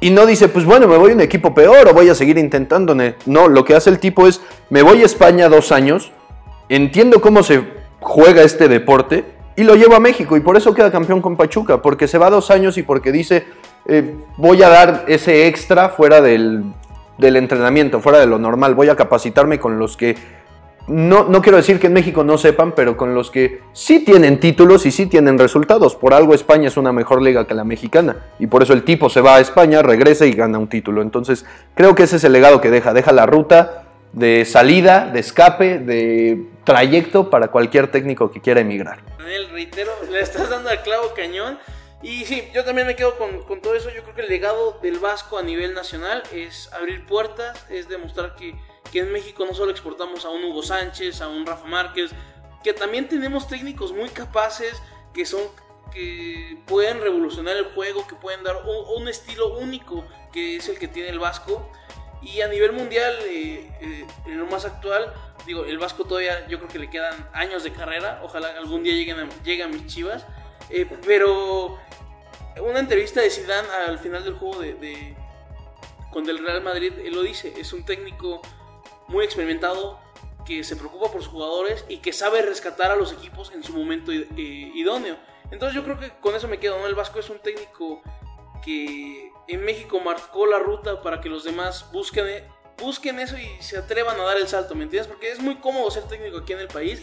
Y 0.00 0.10
no 0.10 0.24
dice, 0.24 0.48
pues 0.48 0.64
bueno, 0.64 0.88
me 0.88 0.96
voy 0.96 1.12
a 1.12 1.14
un 1.14 1.20
equipo 1.20 1.54
peor 1.54 1.88
o 1.88 1.92
voy 1.92 2.08
a 2.08 2.14
seguir 2.14 2.38
intentando. 2.38 2.96
No, 3.26 3.48
lo 3.48 3.64
que 3.64 3.74
hace 3.74 3.90
el 3.90 3.98
tipo 3.98 4.26
es, 4.26 4.40
me 4.70 4.82
voy 4.82 5.02
a 5.02 5.06
España 5.06 5.48
dos 5.48 5.72
años, 5.72 6.10
entiendo 6.68 7.20
cómo 7.20 7.42
se 7.42 7.64
juega 8.00 8.42
este 8.42 8.68
deporte 8.68 9.24
y 9.56 9.62
lo 9.62 9.74
llevo 9.74 9.94
a 9.94 10.00
México 10.00 10.36
y 10.38 10.40
por 10.40 10.56
eso 10.56 10.72
queda 10.72 10.90
campeón 10.90 11.20
con 11.20 11.36
Pachuca, 11.36 11.82
porque 11.82 12.08
se 12.08 12.16
va 12.16 12.30
dos 12.30 12.50
años 12.50 12.78
y 12.78 12.82
porque 12.82 13.12
dice, 13.12 13.44
eh, 13.86 14.14
voy 14.38 14.62
a 14.62 14.70
dar 14.70 15.04
ese 15.06 15.46
extra 15.46 15.90
fuera 15.90 16.22
del 16.22 16.72
entrenamiento, 17.18 18.00
fuera 18.00 18.20
de 18.20 18.26
lo 18.26 18.38
normal, 18.38 18.74
voy 18.74 18.88
a 18.88 18.96
capacitarme 18.96 19.58
con 19.58 19.78
los 19.78 19.98
que, 19.98 20.16
no, 20.90 21.24
no 21.24 21.40
quiero 21.40 21.56
decir 21.56 21.78
que 21.78 21.86
en 21.86 21.92
México 21.92 22.24
no 22.24 22.36
sepan, 22.36 22.72
pero 22.74 22.96
con 22.96 23.14
los 23.14 23.30
que 23.30 23.60
sí 23.72 24.04
tienen 24.04 24.40
títulos 24.40 24.86
y 24.86 24.90
sí 24.90 25.06
tienen 25.06 25.38
resultados. 25.38 25.94
Por 25.94 26.14
algo 26.14 26.34
España 26.34 26.66
es 26.66 26.76
una 26.76 26.92
mejor 26.92 27.22
liga 27.22 27.46
que 27.46 27.54
la 27.54 27.62
mexicana 27.62 28.16
y 28.40 28.48
por 28.48 28.64
eso 28.64 28.72
el 28.72 28.82
tipo 28.82 29.08
se 29.08 29.20
va 29.20 29.36
a 29.36 29.40
España, 29.40 29.82
regresa 29.82 30.26
y 30.26 30.32
gana 30.32 30.58
un 30.58 30.68
título. 30.68 31.00
Entonces 31.00 31.46
creo 31.74 31.94
que 31.94 32.02
ese 32.02 32.16
es 32.16 32.24
el 32.24 32.32
legado 32.32 32.60
que 32.60 32.70
deja, 32.70 32.92
deja 32.92 33.12
la 33.12 33.24
ruta 33.24 33.84
de 34.12 34.44
salida, 34.44 35.06
de 35.06 35.20
escape, 35.20 35.78
de 35.78 36.46
trayecto 36.64 37.30
para 37.30 37.48
cualquier 37.48 37.88
técnico 37.92 38.32
que 38.32 38.40
quiera 38.40 38.60
emigrar. 38.60 38.98
Daniel, 39.18 39.48
reitero, 39.52 39.92
le 40.10 40.20
estás 40.20 40.50
dando 40.50 40.70
al 40.70 40.82
clavo 40.82 41.12
cañón. 41.14 41.58
Y 42.02 42.24
sí, 42.24 42.42
yo 42.52 42.64
también 42.64 42.86
me 42.86 42.96
quedo 42.96 43.16
con, 43.16 43.42
con 43.44 43.60
todo 43.60 43.76
eso. 43.76 43.90
Yo 43.94 44.02
creo 44.02 44.14
que 44.14 44.22
el 44.22 44.28
legado 44.28 44.78
del 44.82 44.98
Vasco 44.98 45.38
a 45.38 45.42
nivel 45.42 45.74
nacional 45.74 46.22
es 46.34 46.72
abrir 46.72 47.06
puertas, 47.06 47.64
es 47.70 47.88
demostrar 47.88 48.34
que, 48.34 48.54
que 48.90 49.00
en 49.00 49.12
México 49.12 49.44
no 49.46 49.54
solo 49.54 49.70
exportamos 49.70 50.24
a 50.24 50.30
un 50.30 50.44
Hugo 50.44 50.62
Sánchez, 50.62 51.20
a 51.20 51.28
un 51.28 51.46
Rafa 51.46 51.66
Márquez, 51.66 52.10
que 52.62 52.72
también 52.72 53.08
tenemos 53.08 53.48
técnicos 53.48 53.92
muy 53.92 54.08
capaces 54.10 54.80
que 55.14 55.24
son 55.24 55.40
que 55.92 56.56
pueden 56.66 57.00
revolucionar 57.00 57.56
el 57.56 57.64
juego, 57.72 58.06
que 58.06 58.14
pueden 58.14 58.44
dar 58.44 58.56
un, 58.96 59.08
estilo 59.08 59.58
único 59.58 60.04
que 60.32 60.56
es 60.56 60.68
el 60.68 60.78
que 60.78 60.86
tiene 60.86 61.08
el 61.08 61.18
Vasco. 61.18 61.68
Y 62.22 62.42
a 62.42 62.48
nivel 62.48 62.72
mundial, 62.72 63.16
eh, 63.24 63.68
eh, 63.80 64.06
en 64.26 64.38
lo 64.38 64.46
más 64.46 64.64
actual, 64.64 65.12
digo, 65.46 65.64
el 65.64 65.78
Vasco 65.78 66.04
todavía 66.04 66.46
yo 66.46 66.58
creo 66.58 66.68
que 66.70 66.78
le 66.78 66.90
quedan 66.90 67.28
años 67.32 67.64
de 67.64 67.72
carrera. 67.72 68.20
Ojalá 68.22 68.50
algún 68.56 68.84
día 68.84 68.92
lleguen 68.92 69.18
a, 69.18 69.22
a 69.64 69.68
mis 69.68 69.86
chivas. 69.86 70.24
Eh, 70.68 70.86
pero 71.04 71.76
una 72.60 72.78
entrevista 72.78 73.20
de 73.20 73.30
Zidane 73.30 73.68
al 73.88 73.98
final 73.98 74.22
del 74.22 74.34
juego 74.34 74.60
de, 74.60 74.74
de- 74.74 75.16
con 76.12 76.28
el 76.28 76.38
Real 76.44 76.62
Madrid, 76.62 76.92
él 77.04 77.14
lo 77.14 77.22
dice, 77.22 77.52
es 77.56 77.72
un 77.72 77.84
técnico 77.84 78.42
muy 79.10 79.24
experimentado 79.24 80.00
que 80.46 80.64
se 80.64 80.76
preocupa 80.76 81.10
por 81.12 81.22
sus 81.22 81.30
jugadores 81.30 81.84
y 81.88 81.98
que 81.98 82.12
sabe 82.12 82.42
rescatar 82.42 82.90
a 82.90 82.96
los 82.96 83.12
equipos 83.12 83.52
en 83.52 83.62
su 83.62 83.72
momento 83.72 84.12
eh, 84.12 84.26
idóneo. 84.36 85.16
Entonces 85.50 85.74
yo 85.74 85.84
creo 85.84 85.98
que 85.98 86.10
con 86.20 86.34
eso 86.34 86.48
me 86.48 86.58
quedo, 86.58 86.78
¿no? 86.78 86.86
El 86.86 86.94
Vasco 86.94 87.18
es 87.18 87.28
un 87.28 87.40
técnico 87.40 88.02
que 88.64 89.32
en 89.48 89.64
México 89.64 90.00
marcó 90.00 90.46
la 90.46 90.58
ruta 90.58 91.02
para 91.02 91.20
que 91.20 91.28
los 91.28 91.44
demás 91.44 91.90
busquen, 91.92 92.44
busquen 92.78 93.18
eso 93.18 93.36
y 93.36 93.48
se 93.60 93.78
atrevan 93.78 94.18
a 94.20 94.24
dar 94.24 94.36
el 94.36 94.48
salto, 94.48 94.74
¿me 94.74 94.84
entiendes? 94.84 95.08
Porque 95.08 95.32
es 95.32 95.40
muy 95.40 95.56
cómodo 95.56 95.90
ser 95.90 96.04
técnico 96.04 96.38
aquí 96.38 96.52
en 96.52 96.60
el 96.60 96.68
país. 96.68 97.02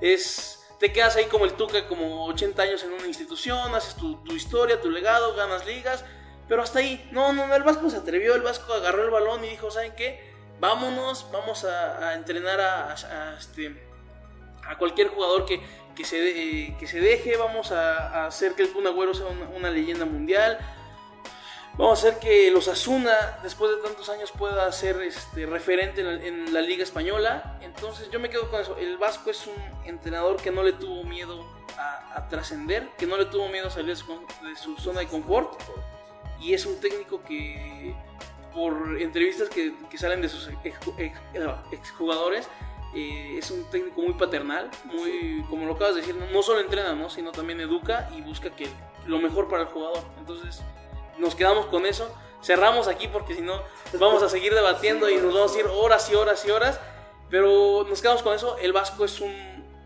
Es, 0.00 0.66
te 0.78 0.92
quedas 0.92 1.16
ahí 1.16 1.24
como 1.26 1.44
el 1.44 1.54
Tuca, 1.54 1.86
como 1.86 2.26
80 2.26 2.62
años 2.62 2.82
en 2.84 2.92
una 2.92 3.06
institución, 3.06 3.74
haces 3.74 3.94
tu, 3.94 4.16
tu 4.22 4.34
historia, 4.34 4.80
tu 4.80 4.90
legado, 4.90 5.34
ganas 5.34 5.66
ligas, 5.66 6.04
pero 6.46 6.62
hasta 6.62 6.80
ahí. 6.80 7.08
No, 7.10 7.32
no, 7.32 7.46
no, 7.46 7.54
el 7.54 7.62
Vasco 7.62 7.88
se 7.88 7.96
atrevió, 7.96 8.34
el 8.34 8.42
Vasco 8.42 8.72
agarró 8.72 9.02
el 9.02 9.10
balón 9.10 9.44
y 9.44 9.48
dijo, 9.48 9.70
¿saben 9.70 9.94
qué? 9.96 10.27
Vámonos, 10.60 11.26
vamos 11.30 11.64
a, 11.64 12.14
entrenar 12.14 12.60
a, 12.60 13.36
este, 13.38 13.80
a 14.66 14.76
cualquier 14.76 15.08
jugador 15.08 15.46
que, 15.46 15.60
que, 15.94 16.04
se, 16.04 16.18
eh, 16.28 16.76
que 16.78 16.86
se 16.88 17.00
deje, 17.00 17.36
vamos 17.36 17.70
a, 17.70 18.26
hacer 18.26 18.54
que 18.54 18.62
el 18.62 18.72
Kun 18.72 18.86
Agüero 18.86 19.14
sea 19.14 19.26
una, 19.26 19.70
leyenda 19.70 20.04
mundial. 20.04 20.58
Vamos 21.74 22.02
a 22.02 22.08
hacer 22.08 22.18
que 22.18 22.50
los 22.50 22.66
Asuna, 22.66 23.38
después 23.44 23.70
de 23.70 23.82
tantos 23.82 24.08
años, 24.08 24.32
pueda 24.32 24.70
ser 24.72 25.00
este, 25.02 25.46
referente 25.46 26.00
en 26.00 26.52
la, 26.52 26.60
Liga 26.60 26.82
Española. 26.82 27.60
Entonces 27.62 28.10
yo 28.10 28.18
me 28.18 28.28
quedo 28.28 28.50
con 28.50 28.60
eso. 28.60 28.76
El 28.78 28.98
Vasco 28.98 29.30
es 29.30 29.46
un 29.46 29.54
entrenador 29.84 30.42
que 30.42 30.50
no 30.50 30.64
le 30.64 30.72
tuvo 30.72 31.04
miedo 31.04 31.46
a, 31.78 32.26
trascender, 32.28 32.88
que 32.98 33.06
no 33.06 33.16
le 33.16 33.26
tuvo 33.26 33.48
miedo 33.48 33.68
a 33.68 33.70
salir 33.70 33.96
de 33.96 34.56
su 34.56 34.76
zona 34.76 35.00
de 35.00 35.06
confort. 35.06 35.60
Y 36.40 36.52
es 36.52 36.66
un 36.66 36.80
técnico 36.80 37.22
que, 37.22 37.94
por 38.54 39.00
entrevistas 39.00 39.48
que, 39.48 39.74
que 39.90 39.98
salen 39.98 40.20
de 40.22 40.28
sus 40.28 40.48
ex- 40.64 40.78
ex- 40.98 41.18
exjugadores, 41.72 42.48
eh, 42.94 43.36
es 43.38 43.50
un 43.50 43.64
técnico 43.70 44.00
muy 44.02 44.14
paternal, 44.14 44.70
muy, 44.84 45.44
como 45.50 45.66
lo 45.66 45.74
acabas 45.74 45.94
de 45.94 46.00
decir, 46.00 46.16
no 46.16 46.42
solo 46.42 46.60
entrena, 46.60 46.94
¿no? 46.94 47.10
sino 47.10 47.32
también 47.32 47.60
educa 47.60 48.08
y 48.16 48.22
busca 48.22 48.50
que 48.50 48.68
lo 49.06 49.18
mejor 49.18 49.48
para 49.48 49.62
el 49.62 49.68
jugador. 49.68 50.02
Entonces, 50.18 50.62
nos 51.18 51.34
quedamos 51.34 51.66
con 51.66 51.84
eso. 51.86 52.10
Cerramos 52.42 52.86
aquí 52.88 53.08
porque 53.08 53.34
si 53.34 53.40
no 53.42 53.60
vamos 53.98 54.22
a 54.22 54.28
seguir 54.28 54.54
debatiendo 54.54 55.10
y 55.10 55.16
nos 55.16 55.34
vamos 55.34 55.54
a 55.56 55.58
ir 55.58 55.66
horas 55.66 56.08
y 56.10 56.14
horas 56.14 56.44
y 56.46 56.50
horas. 56.50 56.80
Pero 57.30 57.84
nos 57.88 58.00
quedamos 58.00 58.22
con 58.22 58.34
eso. 58.34 58.56
El 58.58 58.72
Vasco 58.72 59.04
es 59.04 59.20
un, 59.20 59.34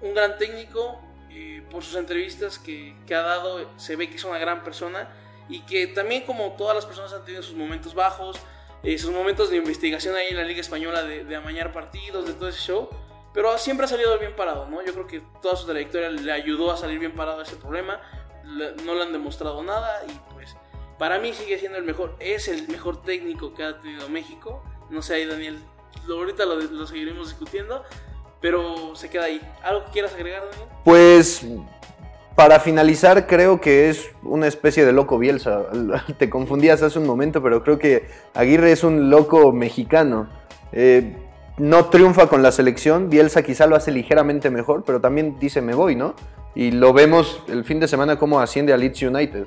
un 0.00 0.14
gran 0.14 0.38
técnico. 0.38 1.00
eh, 1.30 1.62
por 1.70 1.82
sus 1.82 1.96
entrevistas 1.96 2.58
que, 2.58 2.94
que 3.06 3.14
ha 3.14 3.22
dado, 3.22 3.66
se 3.78 3.96
ve 3.96 4.10
que 4.10 4.16
es 4.16 4.24
una 4.24 4.38
gran 4.38 4.62
persona. 4.62 5.08
Y 5.52 5.60
que 5.60 5.86
también 5.88 6.24
como 6.24 6.52
todas 6.52 6.74
las 6.74 6.86
personas 6.86 7.12
han 7.12 7.24
tenido 7.24 7.42
sus 7.42 7.54
momentos 7.54 7.94
bajos, 7.94 8.38
eh, 8.82 8.98
sus 8.98 9.10
momentos 9.10 9.50
de 9.50 9.58
investigación 9.58 10.16
ahí 10.16 10.28
en 10.30 10.36
la 10.36 10.44
Liga 10.44 10.60
Española 10.60 11.02
de, 11.02 11.24
de 11.24 11.36
amañar 11.36 11.72
partidos, 11.72 12.26
de 12.26 12.32
todo 12.32 12.48
ese 12.48 12.60
show. 12.60 12.88
Pero 13.34 13.56
siempre 13.58 13.86
ha 13.86 13.88
salido 13.88 14.18
bien 14.18 14.34
parado, 14.36 14.66
¿no? 14.68 14.84
Yo 14.84 14.92
creo 14.92 15.06
que 15.06 15.22
toda 15.40 15.56
su 15.56 15.66
trayectoria 15.66 16.10
le 16.10 16.32
ayudó 16.32 16.70
a 16.72 16.76
salir 16.76 16.98
bien 16.98 17.14
parado 17.14 17.40
a 17.40 17.42
ese 17.44 17.56
problema. 17.56 18.00
Le- 18.44 18.74
no 18.84 18.94
le 18.94 19.02
han 19.02 19.12
demostrado 19.12 19.62
nada 19.62 20.02
y 20.08 20.12
pues 20.34 20.56
para 20.98 21.18
mí 21.18 21.32
sigue 21.32 21.58
siendo 21.58 21.78
el 21.78 21.84
mejor, 21.84 22.16
es 22.18 22.48
el 22.48 22.68
mejor 22.68 23.02
técnico 23.02 23.54
que 23.54 23.64
ha 23.64 23.80
tenido 23.80 24.08
México. 24.08 24.62
No 24.90 25.00
sé 25.02 25.14
ahí 25.14 25.26
Daniel, 25.26 25.58
lo, 26.06 26.16
ahorita 26.16 26.44
lo, 26.44 26.56
lo 26.56 26.86
seguiremos 26.86 27.28
discutiendo, 27.28 27.84
pero 28.40 28.94
se 28.96 29.08
queda 29.08 29.24
ahí. 29.24 29.40
¿Algo 29.62 29.84
que 29.86 29.92
quieras 29.92 30.12
agregar 30.14 30.42
Daniel? 30.50 30.68
Pues 30.84 31.44
para 32.34 32.60
finalizar, 32.60 33.26
creo 33.26 33.60
que 33.60 33.88
es 33.90 34.10
una 34.22 34.46
especie 34.46 34.84
de 34.84 34.92
loco 34.92 35.18
Bielsa. 35.18 35.62
Te 36.18 36.30
confundías 36.30 36.82
hace 36.82 36.98
un 36.98 37.06
momento, 37.06 37.42
pero 37.42 37.62
creo 37.62 37.78
que 37.78 38.06
Aguirre 38.34 38.72
es 38.72 38.84
un 38.84 39.10
loco 39.10 39.52
mexicano. 39.52 40.28
Eh, 40.72 41.16
no 41.58 41.86
triunfa 41.86 42.28
con 42.28 42.42
la 42.42 42.50
selección, 42.50 43.10
Bielsa 43.10 43.42
quizá 43.42 43.66
lo 43.66 43.76
hace 43.76 43.92
ligeramente 43.92 44.48
mejor, 44.50 44.84
pero 44.86 45.00
también 45.00 45.36
dice 45.38 45.60
me 45.60 45.74
voy, 45.74 45.94
¿no? 45.96 46.14
Y 46.54 46.70
lo 46.70 46.92
vemos 46.92 47.42
el 47.48 47.64
fin 47.64 47.78
de 47.80 47.88
semana 47.88 48.18
como 48.18 48.40
asciende 48.40 48.72
a 48.72 48.76
Leeds 48.76 49.02
United. 49.02 49.46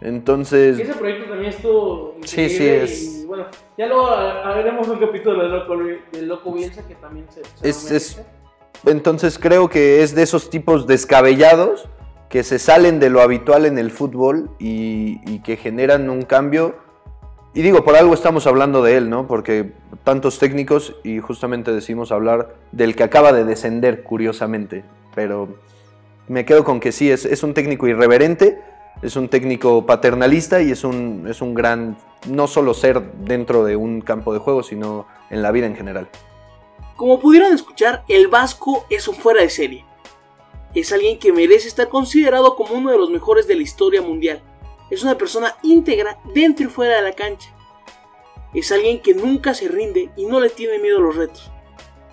Entonces, 0.00 0.78
Ese 0.78 0.94
proyecto 0.94 1.28
también 1.28 1.50
estuvo 1.50 2.14
Sí, 2.24 2.48
sí, 2.48 2.66
es- 2.66 3.02
y, 3.22 3.26
bueno, 3.26 3.46
ya 3.76 3.86
luego 3.86 4.08
haremos 4.08 4.88
un 4.88 4.98
capítulo 4.98 5.42
del 5.42 5.50
Loco, 5.52 5.76
del 6.12 6.26
Loco 6.28 6.52
Bielsa 6.52 6.86
que 6.86 6.94
también 6.94 7.26
se... 7.30 7.42
se 7.74 7.96
Es- 7.96 8.22
entonces 8.86 9.38
creo 9.38 9.68
que 9.68 10.02
es 10.02 10.14
de 10.14 10.22
esos 10.22 10.48
tipos 10.48 10.86
descabellados 10.86 11.86
que 12.30 12.44
se 12.44 12.60
salen 12.60 13.00
de 13.00 13.10
lo 13.10 13.20
habitual 13.20 13.66
en 13.66 13.76
el 13.76 13.90
fútbol 13.90 14.50
y, 14.60 15.40
que 15.40 15.56
generan 15.56 16.08
un 16.08 16.22
cambio. 16.22 16.76
Y 17.54 17.62
digo, 17.62 17.84
por 17.84 17.96
algo 17.96 18.14
estamos 18.14 18.46
hablando 18.46 18.82
de 18.82 18.96
él, 18.96 19.10
¿no? 19.10 19.26
Porque 19.26 19.72
tantos 20.04 20.38
técnicos 20.38 20.94
y 21.02 21.18
justamente 21.18 21.72
decimos 21.72 22.12
hablar 22.12 22.54
del 22.70 22.94
que 22.94 23.02
acaba 23.02 23.32
de 23.32 23.44
descender, 23.44 24.04
curiosamente. 24.04 24.84
Pero 25.12 25.48
me 26.28 26.44
quedo 26.44 26.62
con 26.62 26.78
que 26.78 26.92
sí, 26.92 27.10
es, 27.10 27.24
es 27.24 27.42
un 27.42 27.52
técnico 27.52 27.88
irreverente, 27.88 28.62
es 29.02 29.16
un 29.16 29.28
técnico 29.28 29.84
paternalista 29.84 30.62
y 30.62 30.70
es 30.70 30.84
un, 30.84 31.26
es 31.28 31.42
un 31.42 31.52
gran, 31.52 31.96
no 32.28 32.46
solo 32.46 32.74
ser 32.74 33.02
dentro 33.24 33.64
de 33.64 33.74
un 33.74 34.02
campo 34.02 34.32
de 34.32 34.38
juego, 34.38 34.62
sino 34.62 35.08
en 35.30 35.42
la 35.42 35.50
vida 35.50 35.66
en 35.66 35.74
general. 35.74 36.08
Como 36.94 37.18
pudieron 37.18 37.52
escuchar, 37.52 38.04
el 38.06 38.28
Vasco 38.28 38.86
es 38.88 39.08
un 39.08 39.16
fuera 39.16 39.42
de 39.42 39.50
serie. 39.50 39.89
Es 40.74 40.92
alguien 40.92 41.18
que 41.18 41.32
merece 41.32 41.68
estar 41.68 41.88
considerado 41.88 42.54
como 42.54 42.74
uno 42.74 42.92
de 42.92 42.98
los 42.98 43.10
mejores 43.10 43.46
de 43.46 43.56
la 43.56 43.62
historia 43.62 44.02
mundial. 44.02 44.42
Es 44.90 45.02
una 45.02 45.18
persona 45.18 45.56
íntegra 45.62 46.20
dentro 46.34 46.66
y 46.66 46.68
fuera 46.68 46.96
de 46.96 47.02
la 47.02 47.12
cancha. 47.12 47.56
Es 48.54 48.70
alguien 48.72 49.00
que 49.00 49.14
nunca 49.14 49.54
se 49.54 49.68
rinde 49.68 50.10
y 50.16 50.26
no 50.26 50.40
le 50.40 50.50
tiene 50.50 50.78
miedo 50.78 50.98
a 50.98 51.02
los 51.02 51.16
retos. 51.16 51.50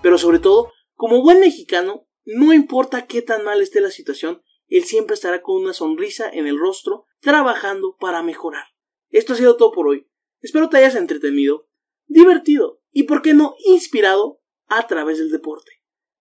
Pero 0.02 0.18
sobre 0.18 0.38
todo, 0.38 0.72
como 0.94 1.22
buen 1.22 1.40
mexicano, 1.40 2.08
no 2.24 2.52
importa 2.52 3.06
qué 3.06 3.22
tan 3.22 3.44
mal 3.44 3.60
esté 3.60 3.80
la 3.80 3.90
situación, 3.90 4.42
él 4.68 4.84
siempre 4.84 5.14
estará 5.14 5.40
con 5.42 5.56
una 5.56 5.72
sonrisa 5.72 6.28
en 6.28 6.46
el 6.46 6.58
rostro, 6.58 7.06
trabajando 7.20 7.96
para 7.98 8.22
mejorar. 8.22 8.66
Esto 9.10 9.32
ha 9.32 9.36
sido 9.36 9.56
todo 9.56 9.72
por 9.72 9.88
hoy. 9.88 10.08
Espero 10.40 10.68
te 10.68 10.76
hayas 10.76 10.94
entretenido, 10.94 11.68
divertido 12.06 12.80
y, 12.92 13.04
por 13.04 13.22
qué 13.22 13.34
no, 13.34 13.54
inspirado 13.64 14.40
a 14.66 14.86
través 14.86 15.18
del 15.18 15.30
deporte. 15.30 15.77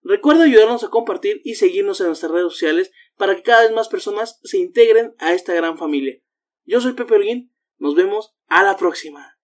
Recuerda 0.10 0.46
ayudarnos 0.46 0.86
a 0.86 0.90
compartir 0.90 1.42
y 1.44 1.56
seguirnos 1.56 2.00
en 2.00 2.08
nuestras 2.08 2.32
redes 2.32 2.54
sociales 2.54 2.94
para 3.18 3.36
que 3.36 3.44
cada 3.44 3.64
vez 3.64 3.74
más 3.74 3.90
personas 3.90 4.40
se 4.42 4.58
integren 4.58 5.14
a 5.20 5.34
esta 5.34 5.54
gran 5.54 5.78
familia. 5.78 6.18
Yo 6.64 6.80
soy 6.80 6.94
Pepe 6.94 7.16
Holguín, 7.16 7.54
nos 7.78 7.94
vemos 7.94 8.34
a 8.48 8.64
la 8.64 8.78
próxima. 8.78 9.37